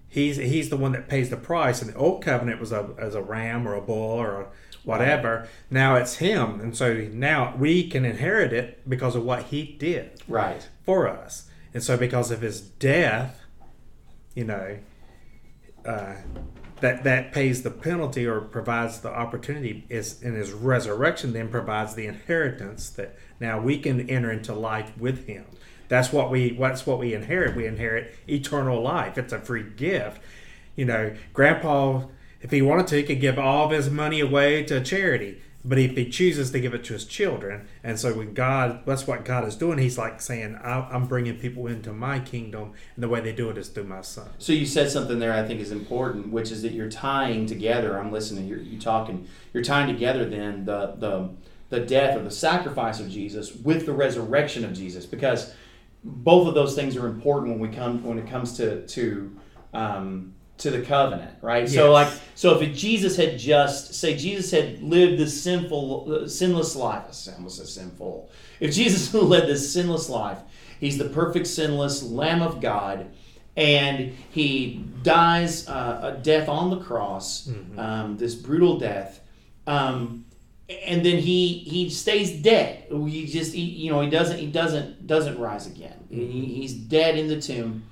[0.08, 3.16] he's he's the one that pays the price and the old covenant was a as
[3.16, 4.48] a ram or a bull or a
[4.84, 5.48] whatever.
[5.70, 10.22] Now it's him and so now we can inherit it because of what he did
[10.28, 10.68] right.
[10.86, 11.50] for us.
[11.74, 13.40] And so because of his death
[14.36, 14.78] you know
[15.86, 16.16] uh,
[16.82, 21.96] that that pays the penalty or provides the opportunity is in his resurrection then provides
[21.96, 25.46] the inheritance that now we can enter into life with him.
[25.88, 27.56] That's what we that's what we inherit.
[27.56, 29.18] We inherit eternal life.
[29.18, 30.22] It's a free gift.
[30.76, 32.04] You know grandpa
[32.44, 35.78] if he wanted to he could give all of his money away to charity but
[35.78, 39.26] if he chooses to give it to his children and so when god that's what
[39.26, 43.22] god is doing he's like saying i'm bringing people into my kingdom and the way
[43.22, 45.72] they do it is through my son So you said something there I think is
[45.72, 47.98] important, which is that you're tying together.
[47.98, 48.48] I'm listening.
[48.48, 49.28] You're you talking.
[49.54, 51.30] You're tying together then the the
[51.70, 55.54] the death or the sacrifice of Jesus with the resurrection of Jesus, because
[56.04, 59.38] both of those things are important when we come when it comes to to
[59.74, 61.68] um, to the covenant, right?
[61.68, 66.76] So like so if Jesus had just say Jesus had lived this sinful uh, sinless
[66.76, 68.30] life, I almost said sinful.
[68.60, 70.40] If Jesus led this sinless life,
[70.80, 73.12] he's the perfect sinless Lamb of God
[73.56, 79.20] and he dies uh, a death on the cross, um, this brutal death,
[79.68, 80.26] um,
[80.86, 82.86] and then he he stays dead.
[82.90, 86.08] He just he, you know he doesn't he doesn't doesn't rise again.
[86.10, 87.84] He, he's dead in the tomb.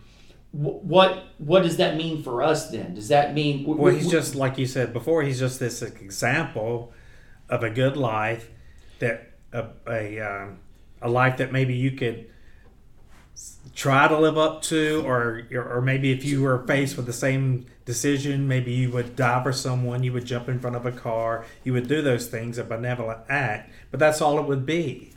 [0.52, 2.94] Wh- What what does that mean for us then?
[2.96, 5.24] Does that mean Well, he's just like you said before.
[5.24, 6.92] He's just this example
[7.50, 8.50] of a good life
[9.00, 10.60] that a a, um,
[11.02, 12.28] a life that maybe you could
[13.76, 17.66] try to live up to, or or maybe if you were faced with the same
[17.86, 20.04] decision, maybe you would die for someone.
[20.04, 21.46] You would jump in front of a car.
[21.64, 23.72] You would do those things, a benevolent act.
[23.90, 25.14] But that's all it would be.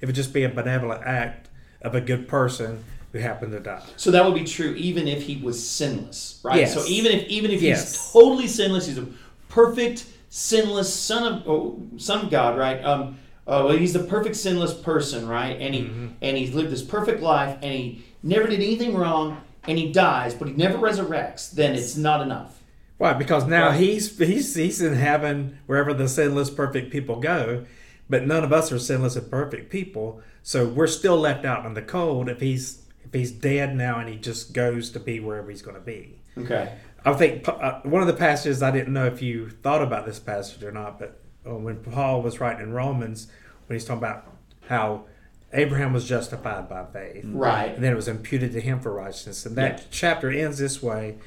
[0.00, 1.48] It would just be a benevolent act
[1.82, 3.82] of a good person who happened to die.
[3.96, 6.56] So that would be true even if he was sinless, right?
[6.60, 6.74] Yes.
[6.74, 7.92] So even if even if Yes.
[7.92, 9.06] he's totally sinless, he's a
[9.48, 12.82] perfect sinless son of oh, son of God, right?
[12.84, 15.56] Um, uh, well, he's the perfect sinless person, right?
[15.60, 16.06] And he Mm-hmm.
[16.20, 20.34] and he's lived this perfect life, and he never did anything wrong, and he dies,
[20.34, 21.50] but he never resurrects.
[21.52, 22.60] Then it's not enough.
[22.98, 23.80] Right, because now Right.
[23.80, 27.64] he's he's he's in heaven wherever the sinless perfect people go,
[28.10, 31.74] but none of us are sinless and perfect people, so we're still left out in
[31.74, 35.50] the cold if he's if he's dead now and he just goes to be wherever
[35.50, 36.20] he's going to be.
[36.38, 36.72] Okay.
[37.04, 40.18] I think uh, one of the passages I didn't know if you thought about this
[40.18, 43.28] passage or not, but uh, when Paul was writing in Romans,
[43.66, 44.26] when he's talking about
[44.68, 45.04] how
[45.52, 47.74] Abraham was justified by faith, Right.
[47.74, 49.84] and then it was imputed to him for righteousness, and that Yeah.
[49.90, 51.18] chapter ends this way.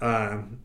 [0.00, 0.58] Um,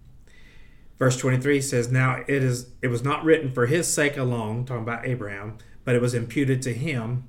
[0.99, 4.83] verse 23 says now it is it was not written for his sake alone talking
[4.83, 7.27] about abraham but it was imputed to him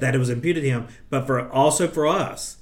[0.00, 2.56] that it was imputed to him but for also for us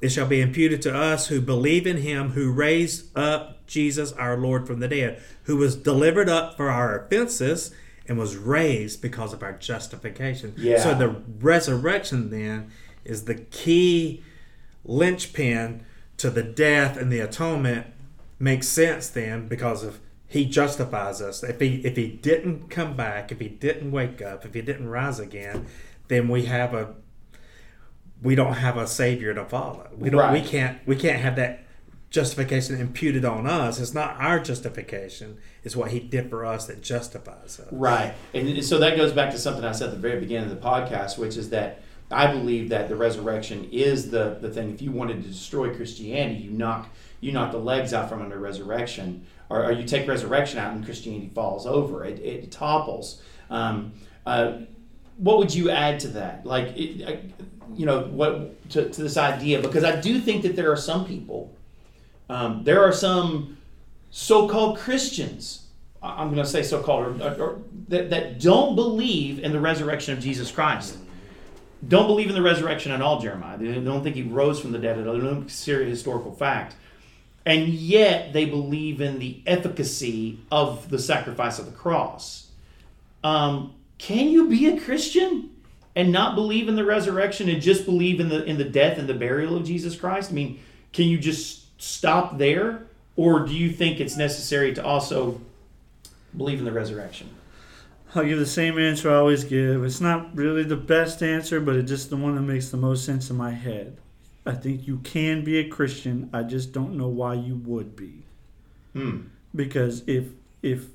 [0.00, 4.36] it shall be imputed to us who believe in him who raised up jesus our
[4.36, 7.72] lord from the dead who was delivered up for our offenses
[8.08, 10.82] and was raised because of our justification Yeah.
[10.82, 11.08] so the
[11.40, 12.70] resurrection then
[13.04, 14.22] is the key
[14.84, 15.84] linchpin
[16.16, 17.86] to the death and the atonement
[18.38, 21.42] makes sense then because of he justifies us.
[21.42, 24.88] If he if he didn't come back, if he didn't wake up, if he didn't
[24.88, 25.66] rise again,
[26.12, 26.94] then we have a
[28.22, 29.88] we don't have a savior to follow.
[29.96, 31.64] We don't we can't we can't have that
[32.10, 33.80] justification imputed on us.
[33.80, 35.38] It's not our justification.
[35.64, 37.68] It's what he did for us that justifies us.
[37.72, 38.14] Right.
[38.34, 40.62] And so that goes back to something I said at the very beginning of the
[40.62, 44.70] podcast, which is that I believe that the resurrection is the, the thing.
[44.70, 46.88] If you wanted to destroy Christianity, you knock
[47.20, 50.84] you knock the legs out from under resurrection, or, or you take resurrection out and
[50.84, 52.04] Christianity falls over.
[52.04, 53.22] It, it topples.
[53.48, 53.92] Um,
[54.26, 54.58] uh,
[55.16, 56.44] what would you add to that?
[56.44, 57.32] Like, it,
[57.74, 59.60] you know, what to, to this idea?
[59.60, 61.54] Because I do think that there are some people,
[62.28, 63.56] um, there are some
[64.10, 65.66] so-called Christians.
[66.02, 70.20] I'm going to say so-called, or, or, that, that don't believe in the resurrection of
[70.20, 70.98] Jesus Christ.
[71.86, 73.58] Don't believe in the resurrection at all, Jeremiah.
[73.58, 75.14] They don't think he rose from the dead at all.
[75.14, 76.76] They don't consider historical fact.
[77.44, 82.48] And yet they believe in the efficacy of the sacrifice of the cross.
[83.24, 85.50] Um, can you be a Christian
[85.94, 89.08] and not believe in the resurrection and just believe in the in the death and
[89.08, 90.32] the burial of Jesus Christ?
[90.32, 90.58] I mean,
[90.92, 95.40] can you just stop there, or do you think it's necessary to also
[96.36, 97.30] believe in the resurrection?
[98.12, 99.84] I'll give the same answer I always give.
[99.84, 103.04] It's not really the best answer, but it's just the one that makes the most
[103.04, 103.98] sense in my head.
[104.44, 106.28] I think you can be a Christian.
[106.32, 108.24] I just don't know why you would be.
[108.94, 109.20] Hmm.
[109.54, 110.86] Because if if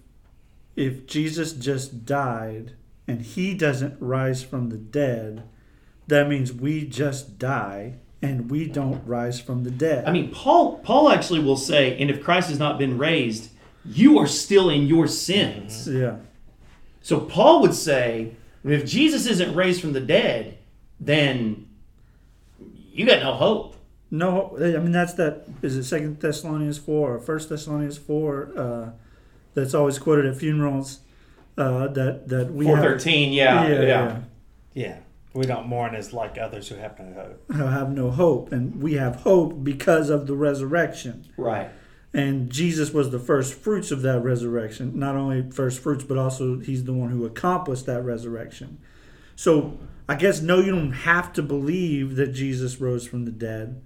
[0.75, 2.73] if Jesus just died
[3.07, 5.43] and he doesn't rise from the dead,
[6.07, 10.05] that means we just die and we don't rise from the dead.
[10.05, 13.51] I mean, Paul Paul actually will say, and if Christ has not been raised,
[13.85, 15.87] you are still in your sins.
[15.87, 16.17] yeah.
[17.01, 20.57] So Paul would say, if Jesus isn't raised from the dead,
[20.99, 21.69] then
[22.91, 23.75] you got no hope.
[24.09, 25.47] No, I mean that's that.
[25.61, 28.51] Is it Second Thessalonians four or First Thessalonians four?
[28.57, 28.89] Uh,
[29.53, 30.99] that's always quoted at funerals.
[31.57, 34.19] Uh, that that we Four have, thirteen, yeah, yeah, yeah,
[34.73, 34.97] Yeah.
[35.33, 37.43] We don't mourn as like others who have no hope.
[37.55, 41.25] yeah, have no hope, and we have hope because of the resurrection.
[41.37, 41.69] right.
[42.13, 44.97] And Jesus was the first fruits of that resurrection.
[44.97, 48.79] Not only first fruits, but also he's the one who accomplished that resurrection.
[49.35, 49.77] So
[50.09, 53.81] I guess no, you don't have to believe that Jesus rose from the dead.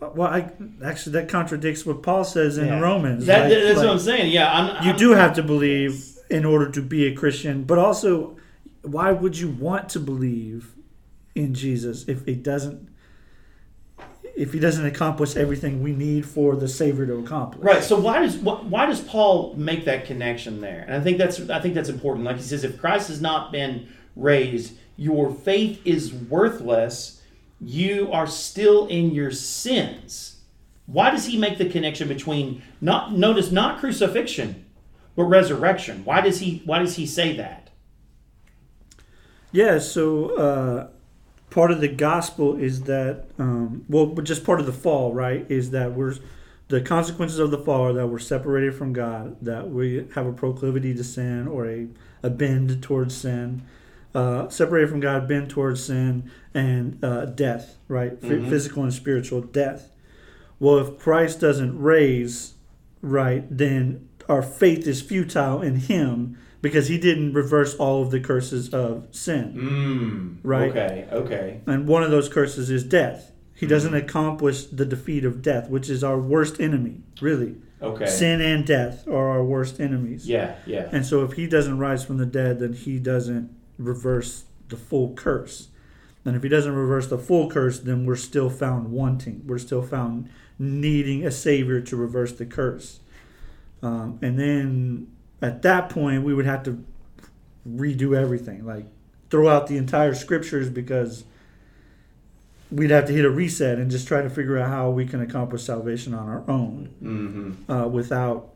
[0.00, 0.50] Well, I
[0.84, 2.80] actually that contradicts what Paul says in Yeah.
[2.80, 3.26] Romans.
[3.26, 4.32] That, Like- that's like, what I'm saying.
[4.32, 7.78] Yeah, I'm, You I'm- do have to believe in order to be a Christian, but
[7.78, 8.36] also,
[8.80, 10.72] why would you want to believe
[11.34, 12.88] in Jesus if he doesn't?
[14.34, 17.84] If he doesn't accomplish everything we need for the Savior to accomplish, Right.
[17.84, 20.84] So why does wh- why does Paul make that connection there?
[20.88, 22.24] And I think that's I think that's important.
[22.24, 27.20] Like he says, if Christ has not been raised, your faith is worthless.
[27.60, 30.40] You are still in your sins.
[30.86, 34.61] Why does he make the connection between not notice not crucifixion,
[35.16, 36.04] but resurrection?
[36.04, 37.70] Why does he why does he say that?
[39.52, 40.88] Yeah, so uh,
[41.50, 45.44] part of the gospel is that, um, well, but just part of the fall, right?
[45.50, 46.14] Is that we're
[46.68, 50.32] the consequences of the fall are that we're separated from God, that we have a
[50.32, 51.86] proclivity to sin or a,
[52.22, 53.60] a bend towards sin,
[54.14, 58.18] uh, separated from God, bend towards sin, and uh, death, right?
[58.22, 58.48] Mhm.
[58.48, 59.90] Physical and spiritual death.
[60.58, 62.54] Well, if Christ doesn't raise,
[63.02, 68.20] right, then our faith is futile in Him because He didn't reverse all of the
[68.20, 69.54] curses of sin.
[69.54, 70.70] Mm, Right.
[70.70, 71.08] Okay.
[71.12, 71.60] Okay.
[71.66, 73.32] And one of those curses is death.
[73.54, 77.56] He doesn't accomplish the defeat of death, which is our worst enemy, really.
[77.80, 78.06] Okay.
[78.06, 80.28] Sin and death are our worst enemies.
[80.28, 80.56] Yeah.
[80.66, 80.88] Yeah.
[80.90, 85.14] And so if he doesn't rise from the dead, then he doesn't reverse the full
[85.14, 85.68] curse.
[86.24, 89.42] And if he doesn't reverse the full curse, then we're still found wanting.
[89.46, 93.00] We're still found needing a savior to reverse the curse.
[93.82, 95.08] Um, and then
[95.40, 96.82] at that point, we would have to
[97.68, 98.86] redo everything, like
[99.30, 101.24] throw out the entire scriptures because
[102.70, 105.20] we'd have to hit a reset and just try to figure out how we can
[105.20, 107.70] accomplish salvation on our own Mm-hmm.
[107.70, 108.48] uh, without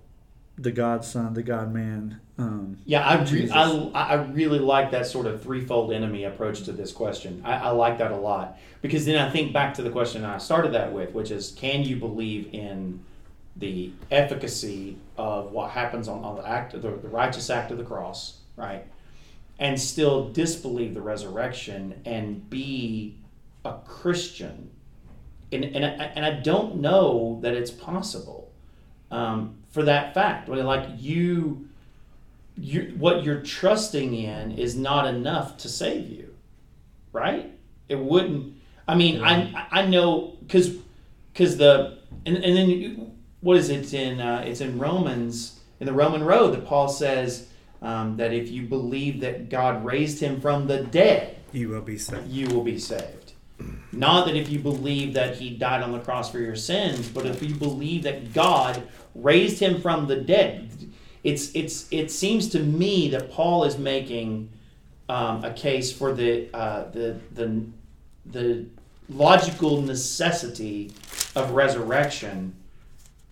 [0.58, 2.18] the God Son, the God Man.
[2.38, 6.72] Um, Yeah, I, re- I, I really like that sort of threefold enemy approach to
[6.72, 7.42] this question.
[7.44, 10.38] I, I like that a lot because then I think back to the question I
[10.38, 13.00] started that with, which is can you believe in
[13.58, 17.78] the efficacy of what happens on, on the act of the, the righteous act of
[17.78, 18.84] the cross, right?
[19.58, 23.16] And still disbelieve the resurrection and be
[23.64, 24.70] a Christian.
[25.50, 28.50] And, and, I, and I don't know that it's possible
[29.10, 30.48] um, for that fact.
[30.48, 31.66] Like you
[32.58, 36.34] you what you're trusting in is not enough to save you
[37.12, 37.52] right
[37.88, 38.54] it wouldn't
[38.88, 40.74] i mean i i know because
[41.32, 43.10] because the and, and then you-
[43.46, 47.48] what is it in uh, it's in romans in the roman road that paul says
[47.82, 51.98] um, that if you believe that god raised him from the dead You will be
[51.98, 52.28] saved.
[52.28, 53.32] you will be saved.
[53.92, 57.24] Not that if you believe that he died on the cross for your sins, but
[57.24, 58.82] if you believe that God
[59.14, 60.70] raised him from the dead.
[61.24, 64.50] It's it's it seems to me that Paul is making
[65.08, 67.64] um, a case for the uh, the the
[68.26, 68.66] the
[69.08, 70.92] logical necessity
[71.34, 72.54] of resurrection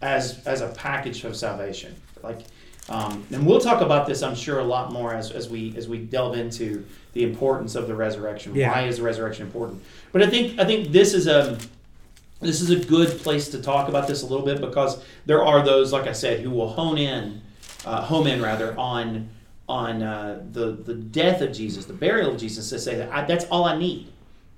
[0.01, 1.95] as as a package of salvation.
[2.23, 2.41] Like
[2.89, 5.89] Um, and we'll talk about this, I'm sure, a lot more as, as we as
[5.89, 6.85] we delve into
[7.15, 8.55] the importance of the resurrection.
[8.55, 8.71] Yeah.
[8.73, 9.83] Why is the resurrection important?
[10.13, 11.59] But I think I think this is a
[12.41, 15.65] this is a good place to talk about this a little bit because there are
[15.65, 17.41] those, like I said, who will hone in,
[17.87, 19.31] uh, home in rather on
[19.67, 23.25] on uh, the the death of Jesus, the burial of Jesus, to say that I,
[23.25, 24.13] that's all I need.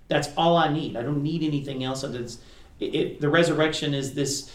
[0.09, 0.97] That's all I need.
[0.97, 2.03] I don't need anything else.
[2.03, 2.39] It,
[2.81, 4.51] it, the resurrection is this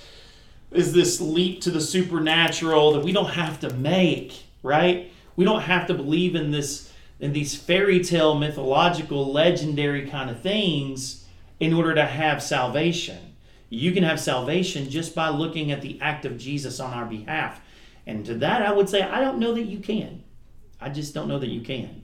[0.71, 5.11] is this leap to the supernatural that we don't have to make, right?
[5.35, 10.41] We don't have to believe in this in these fairy tale mythological legendary kind of
[10.41, 11.27] things
[11.59, 13.35] in order to have salvation.
[13.69, 17.61] You can have salvation just by looking at the act of Jesus on our behalf.
[18.07, 20.23] And to that I would say I don't know that you can.
[20.79, 22.03] I just don't know that you can.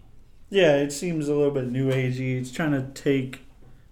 [0.49, 2.39] Yeah, it seems a little bit new agey.
[2.39, 3.41] It's trying to take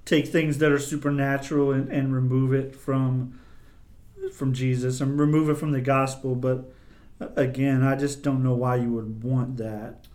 [0.05, 3.39] take things that are supernatural and, and remove it from
[4.33, 6.35] from Jesus and remove it from the gospel.
[6.35, 6.71] But
[7.19, 10.07] uh, again, I just don't know why you would want that.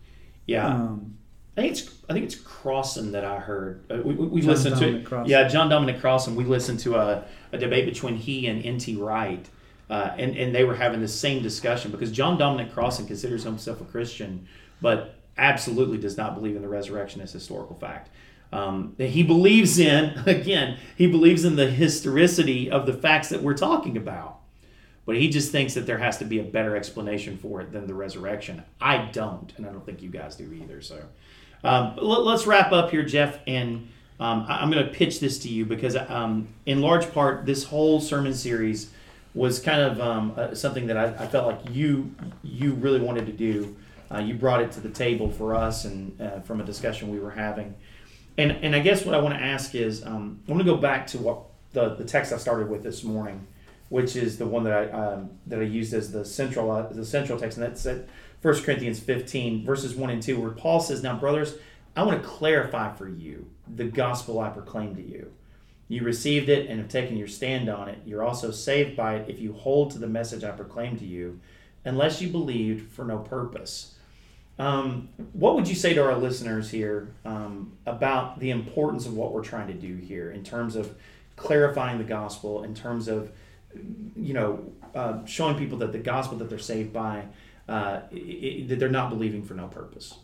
[0.46, 0.66] Yeah.
[0.66, 1.16] Um,
[1.56, 3.84] I think it's I think it's Crossan that I heard.
[3.90, 5.30] Uh, we we, we listened Dominic to Crossan.
[5.30, 6.36] yeah John Dominic Crossan.
[6.36, 8.96] We listened to a, a debate between he and N.T.
[8.96, 9.46] Wright,
[9.90, 13.80] uh, and and they were having the same discussion because John Dominic Crossan considers himself
[13.80, 14.46] a Christian,
[14.80, 18.10] but absolutely does not believe in the resurrection as historical fact.
[18.52, 23.56] Um, he believes in again, he believes in the historicity of the facts that we're
[23.56, 24.38] talking about.
[25.06, 27.86] But he just thinks that there has to be a better explanation for it than
[27.86, 28.62] the resurrection.
[28.80, 30.80] I don't, and I don't think you guys do either.
[30.82, 31.02] So
[31.64, 33.88] um, let, us wrap up here, Jeff, and
[34.18, 37.64] um, I, am going to pitch this to you because, um, in large part, this
[37.64, 38.90] whole sermon series
[39.34, 43.26] was kind of um, uh, something that I, I, felt like you you really wanted
[43.26, 43.76] to do.
[44.12, 47.20] Uh, you brought it to the table for us, and uh, from a discussion we
[47.20, 47.74] were having.
[48.38, 50.76] And and I guess what I want to ask is, um, I want to go
[50.76, 53.46] back to what the, the text I started with this morning
[53.90, 57.04] which is the one that I um, that I used as the central uh, the
[57.04, 58.08] central text, and that's at
[58.40, 61.56] 1 Corinthians 15 verses 1 and 2, where Paul says, "Now, brothers,
[61.94, 65.32] I want to clarify for you the gospel I proclaimed to you.
[65.88, 67.98] You received it and have taken your stand on it.
[68.06, 71.40] You're also saved by it if you hold to the message I proclaimed to you,
[71.84, 73.96] unless you believed for no purpose."
[74.60, 79.32] Um, what would you say to our listeners here um, about the importance of what
[79.32, 80.94] we're trying to do here in terms of
[81.36, 83.32] clarifying the gospel, in terms of
[83.74, 87.24] you know, uh, showing people that the gospel that they're saved by,
[87.68, 90.16] uh, it, that they're not believing for no purpose.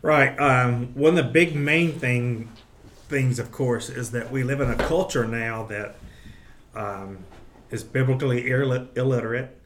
[0.00, 0.38] Right.
[0.38, 2.48] Um, one of the big main thing
[3.08, 5.96] things, of course, is that we live in a culture now that
[6.74, 7.18] um,
[7.70, 9.60] is biblically illiterate.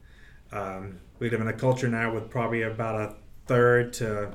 [0.51, 3.15] Um, we live in a culture now with probably about a
[3.47, 4.31] third to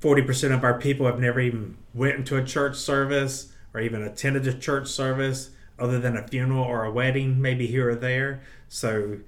[0.00, 4.02] forty percent of our people have never even went into a church service or even
[4.02, 8.42] attended a church service other than a funeral or a wedding, maybe here or there.
[8.68, 9.18] So,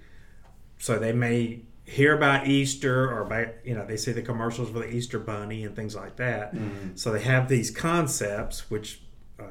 [0.78, 4.90] so they may hear about Easter or you know they see the commercials for the
[4.90, 6.54] Easter Bunny and things like that.
[6.54, 6.96] Mm-hmm.
[6.96, 9.02] So they have these concepts which.
[9.38, 9.44] Uh,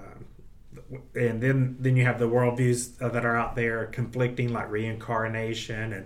[1.15, 5.93] and then, then you have the worldviews uh, that are out there conflicting, like reincarnation,
[5.93, 6.05] and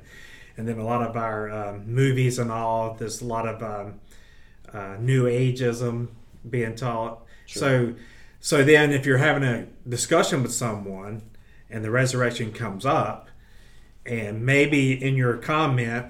[0.60, 2.93] and then a lot of our um, movies and all.
[2.93, 3.99] There's a lot of um,
[4.74, 6.10] uh, New Ageism
[6.49, 7.24] being taught.
[7.45, 7.60] Sure.
[7.60, 7.95] So
[8.39, 11.24] so then, if you're having a discussion with someone
[11.70, 13.30] and the resurrection comes up,
[14.05, 16.07] and maybe in your comment,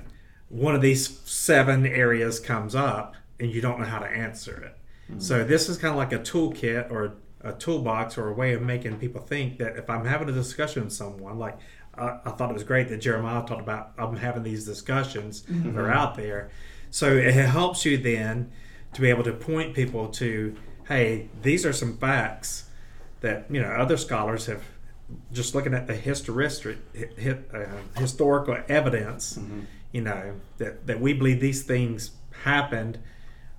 [0.47, 5.11] one of these seven areas comes up and you don't know how to answer it.
[5.11, 5.19] Mm-hmm.
[5.19, 8.61] So, this is kind of like a toolkit or a toolbox or a way of
[8.61, 11.57] making people think that if I'm having a discussion with someone, like
[11.99, 15.75] I, I thought it was great that Jeremiah talked about, I'm having these discussions that
[15.75, 16.49] are out there.
[16.91, 18.51] So, it helps you then
[18.93, 20.55] to be able to point people to
[20.89, 22.65] hey, these are some facts
[23.21, 24.63] that you know other scholars have
[25.31, 27.65] just looking at the historic, uh,
[27.97, 29.37] historical evidence.
[29.37, 29.61] Mm-hmm.
[29.91, 32.11] You know that that we believe these things
[32.43, 32.99] happened.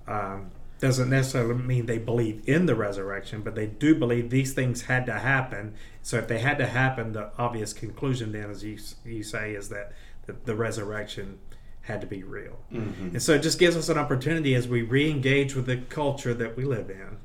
[0.07, 0.51] Um,
[0.81, 5.05] doesn't necessarily mean they believe in the resurrection, but they do believe these things had
[5.05, 5.75] to happen.
[6.01, 9.69] So if they had to happen, the obvious conclusion then, as you you say, is
[9.69, 9.93] that
[10.25, 11.37] the, the resurrection
[11.81, 12.59] had to be real.
[12.73, 13.09] Mm-hmm.
[13.09, 16.33] And so it just gives us an opportunity as we re engage with the culture
[16.33, 17.17] that we live in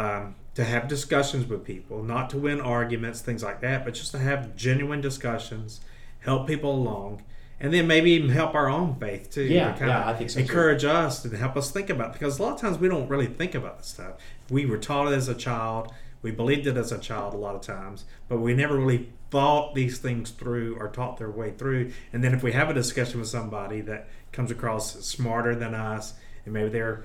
[0.00, 4.12] um, to have discussions with people, not to win arguments, things like that, but just
[4.12, 5.80] to have genuine discussions,
[6.20, 7.24] help people along.
[7.60, 9.42] And then maybe even help our own faith too.
[9.42, 10.46] Yeah, to yeah, I think so, too.
[10.46, 12.12] encourage us and help us think about it.
[12.14, 14.14] because a lot of times we don't really think about this stuff.
[14.48, 15.92] We were taught it as a child,
[16.22, 19.74] we believed it as a child a lot of times, but we never really thought
[19.74, 21.92] these things through or taught their way through.
[22.12, 26.14] And then if we have a discussion with somebody that comes across smarter than us,
[26.44, 27.04] and maybe they're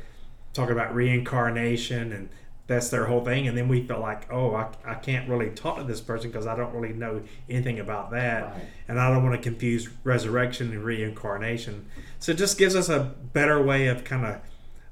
[0.53, 2.29] talking about reincarnation and
[2.67, 5.77] that's their whole thing, and then we feel like, oh, I, I can't really talk
[5.77, 8.61] to this person because I don't really know anything about that, Right.
[8.87, 11.85] and I don't want to confuse resurrection and reincarnation.
[12.19, 14.37] So it just gives us a better way of kind of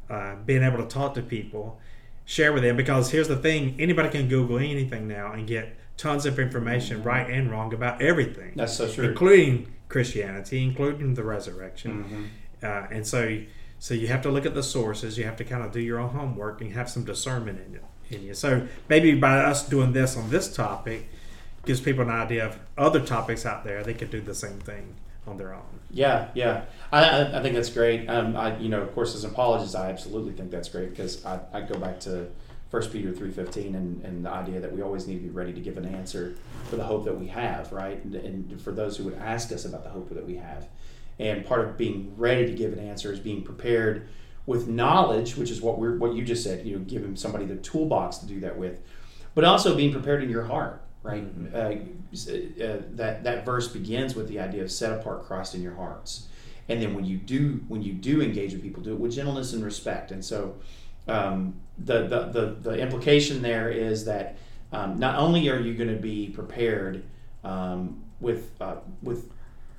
[0.09, 1.79] uh, being able to talk to people,
[2.25, 2.77] share with them.
[2.77, 7.27] Because here's the thing: anybody can Google anything now and get tons of information, right
[7.29, 9.09] and wrong, about everything, That's so true.
[9.09, 12.29] including Christianity, including the resurrection.
[12.63, 12.67] Mhm.
[12.67, 13.39] Uh, and so,
[13.83, 15.17] so you have to look at the sources.
[15.17, 17.79] You have to kind of do your own homework and have some discernment in you.
[18.09, 18.33] In you.
[18.33, 21.09] So maybe by us doing this on this topic,
[21.65, 23.83] gives people an idea of other topics out there.
[23.83, 24.95] They could do the same thing
[25.27, 25.81] on their own.
[25.91, 26.63] Yeah, yeah.
[26.93, 28.07] I, I, think that's great.
[28.07, 31.25] Um, I, you know, of course, as an apologist, I absolutely think that's great because
[31.25, 32.29] I, I go back to
[32.71, 35.51] First Peter three fifteen and, and the idea that we always need to be ready
[35.51, 36.35] to give an answer
[36.69, 38.01] for the hope that we have, right?
[38.05, 40.69] And, and for those who would ask us about the hope that we have,
[41.19, 44.07] and part of being ready to give an answer is being prepared
[44.45, 46.65] with knowledge, which is what we're what you just said.
[46.65, 48.81] You know, giving somebody the toolbox to do that with,
[49.35, 51.25] but also being prepared in your heart, right?
[51.53, 55.75] Uh, uh, that that verse begins with the idea of set apart Christ in your
[55.75, 56.27] hearts,
[56.67, 59.53] and then when you do when you do engage with people, do it with gentleness
[59.53, 60.11] and respect.
[60.11, 60.55] And so,
[61.07, 64.37] um, the, the the the implication there is that
[64.73, 67.03] um, not only are you going to be prepared
[67.43, 69.29] um, with uh, with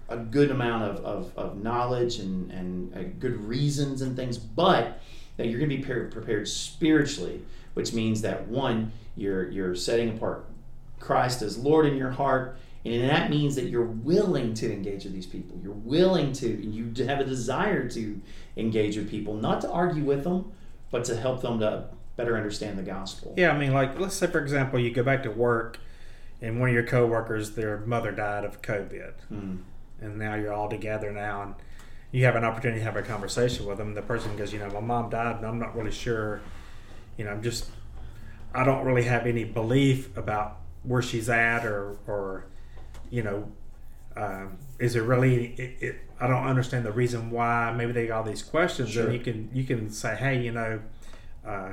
[0.09, 5.01] a good amount of, of, of knowledge and, and uh, good reasons and things, but
[5.37, 7.43] that you're going to be pre- prepared spiritually,
[7.75, 10.45] which means that one, you're you're setting apart
[11.01, 15.13] Christ as Lord in your heart, and that means that you're willing to engage with
[15.13, 15.59] these people.
[15.63, 18.21] You're willing to, you have a desire to
[18.57, 20.53] engage with people, not to argue with them,
[20.91, 21.87] but to help them to
[22.17, 23.35] better understand the gospel.
[23.37, 25.79] Yeah, I mean, like let's say for example, you go back to work,
[26.43, 29.59] and one of your coworkers, their mother died of COVID, Mm.
[30.01, 31.55] And now you're all together now, and
[32.13, 33.95] you have an opportunity to have a conversation with them.
[33.95, 36.41] The person goes, you know, my mom died, and I'm not really sure.
[37.17, 37.69] You know, I'm just,
[38.55, 42.47] I don't really have any belief about where she's at, or, or,
[43.11, 43.51] you know,
[44.17, 45.55] um, is it really?
[45.55, 47.73] It, it, I don't understand the reason why.
[47.77, 49.07] Maybe they got all these questions, Sure.
[49.07, 50.81] and you can you can say, hey, you know.
[51.47, 51.73] Uh,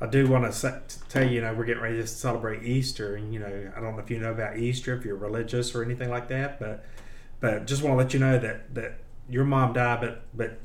[0.00, 3.32] I do want to tell you, you know, we're getting ready to celebrate Easter, and
[3.32, 6.10] you know, I don't know if you know about Easter, if you're religious or anything
[6.10, 6.84] like that, but
[7.42, 10.58] but just want to let you know that that your mom died, but but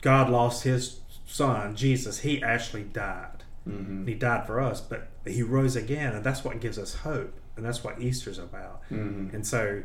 [0.00, 2.20] God lost His Son, Jesus.
[2.20, 3.44] He actually died.
[3.64, 7.38] hmm He died for us, but He rose again, and that's what gives us hope,
[7.56, 8.80] and that's what Easter's about.
[8.88, 9.82] hmm And so,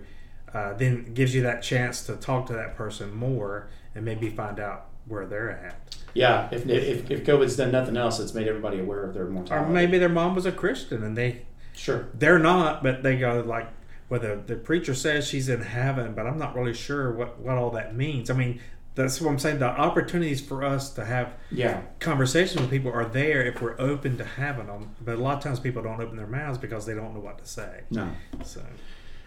[0.53, 4.29] uh, then it gives you that chance to talk to that person more, and maybe
[4.29, 5.95] find out where they're at.
[6.13, 9.69] Yeah, if, if, if COVID's done nothing else, it's made everybody aware of their mortality.
[9.69, 11.41] Or maybe their mom was a Christian, and they
[11.73, 12.07] Sure.
[12.13, 13.67] they're not, but they go like,
[14.09, 17.57] well, the, the preacher says she's in heaven, but I'm not really sure what, what
[17.57, 18.29] all that means.
[18.29, 18.59] I mean,
[18.93, 19.59] that's what I'm saying.
[19.59, 21.81] The opportunities for us to have Yeah.
[21.99, 24.95] conversations with people are there if we're open to having them.
[25.03, 27.37] But a lot of times people don't open their mouths because they don't know what
[27.39, 27.81] to say.
[27.91, 28.09] No.
[28.43, 28.61] So,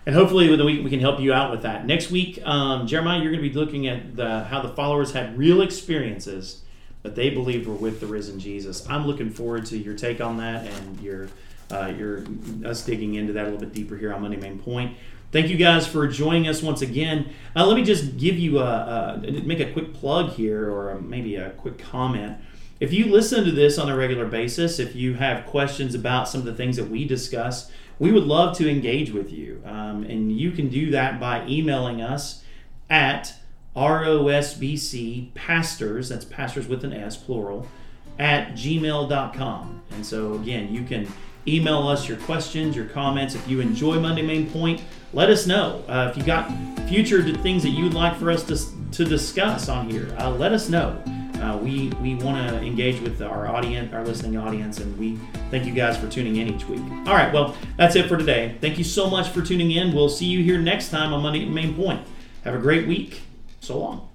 [0.07, 1.85] And hopefully, with the week we can help you out with that.
[1.85, 5.37] Next week, um, Jeremiah, you're going to be looking at the, how the followers had
[5.37, 6.62] real experiences
[7.03, 8.89] that they believed were with the risen Jesus.
[8.89, 11.29] I'm looking forward to your take on that and your
[11.71, 12.25] uh, your
[12.64, 14.97] us digging into that a little bit deeper here on Monday Main Point.
[15.31, 17.35] Thank you guys for joining us once again.
[17.55, 21.01] Uh, let me just give you a, a make a quick plug here, or a,
[21.01, 22.39] maybe a quick comment.
[22.81, 26.41] If you listen to this on a regular basis, if you have questions about some
[26.41, 29.61] of the things that we discuss, we would love to engage with you.
[29.66, 32.45] Um, and you can do that by emailing us
[32.89, 33.35] at
[33.77, 37.66] rosbc pastors, that's pastors with an S, plural,
[38.19, 39.83] at gmail.com.
[39.91, 41.09] And so, again, you can
[41.57, 43.35] email us your questions, your comments.
[43.35, 44.83] If you enjoy Monday Main Point,
[45.13, 45.83] let us know.
[45.89, 46.51] Uh, if you got
[46.89, 50.69] future things that you'd like for us to, to discuss on here, uh, let us
[50.69, 51.03] know.
[51.41, 55.17] Uh, we we want to engage with our audience, our listening audience, and we
[55.51, 56.81] thank you guys for tuning in each week.
[57.07, 58.57] All right, well, that's it for today.
[58.61, 59.95] Thank you so much for tuning in.
[59.95, 62.05] We'll see you here next time on Monday Main Point.
[62.43, 63.23] Have a great week.
[63.61, 64.08] So long.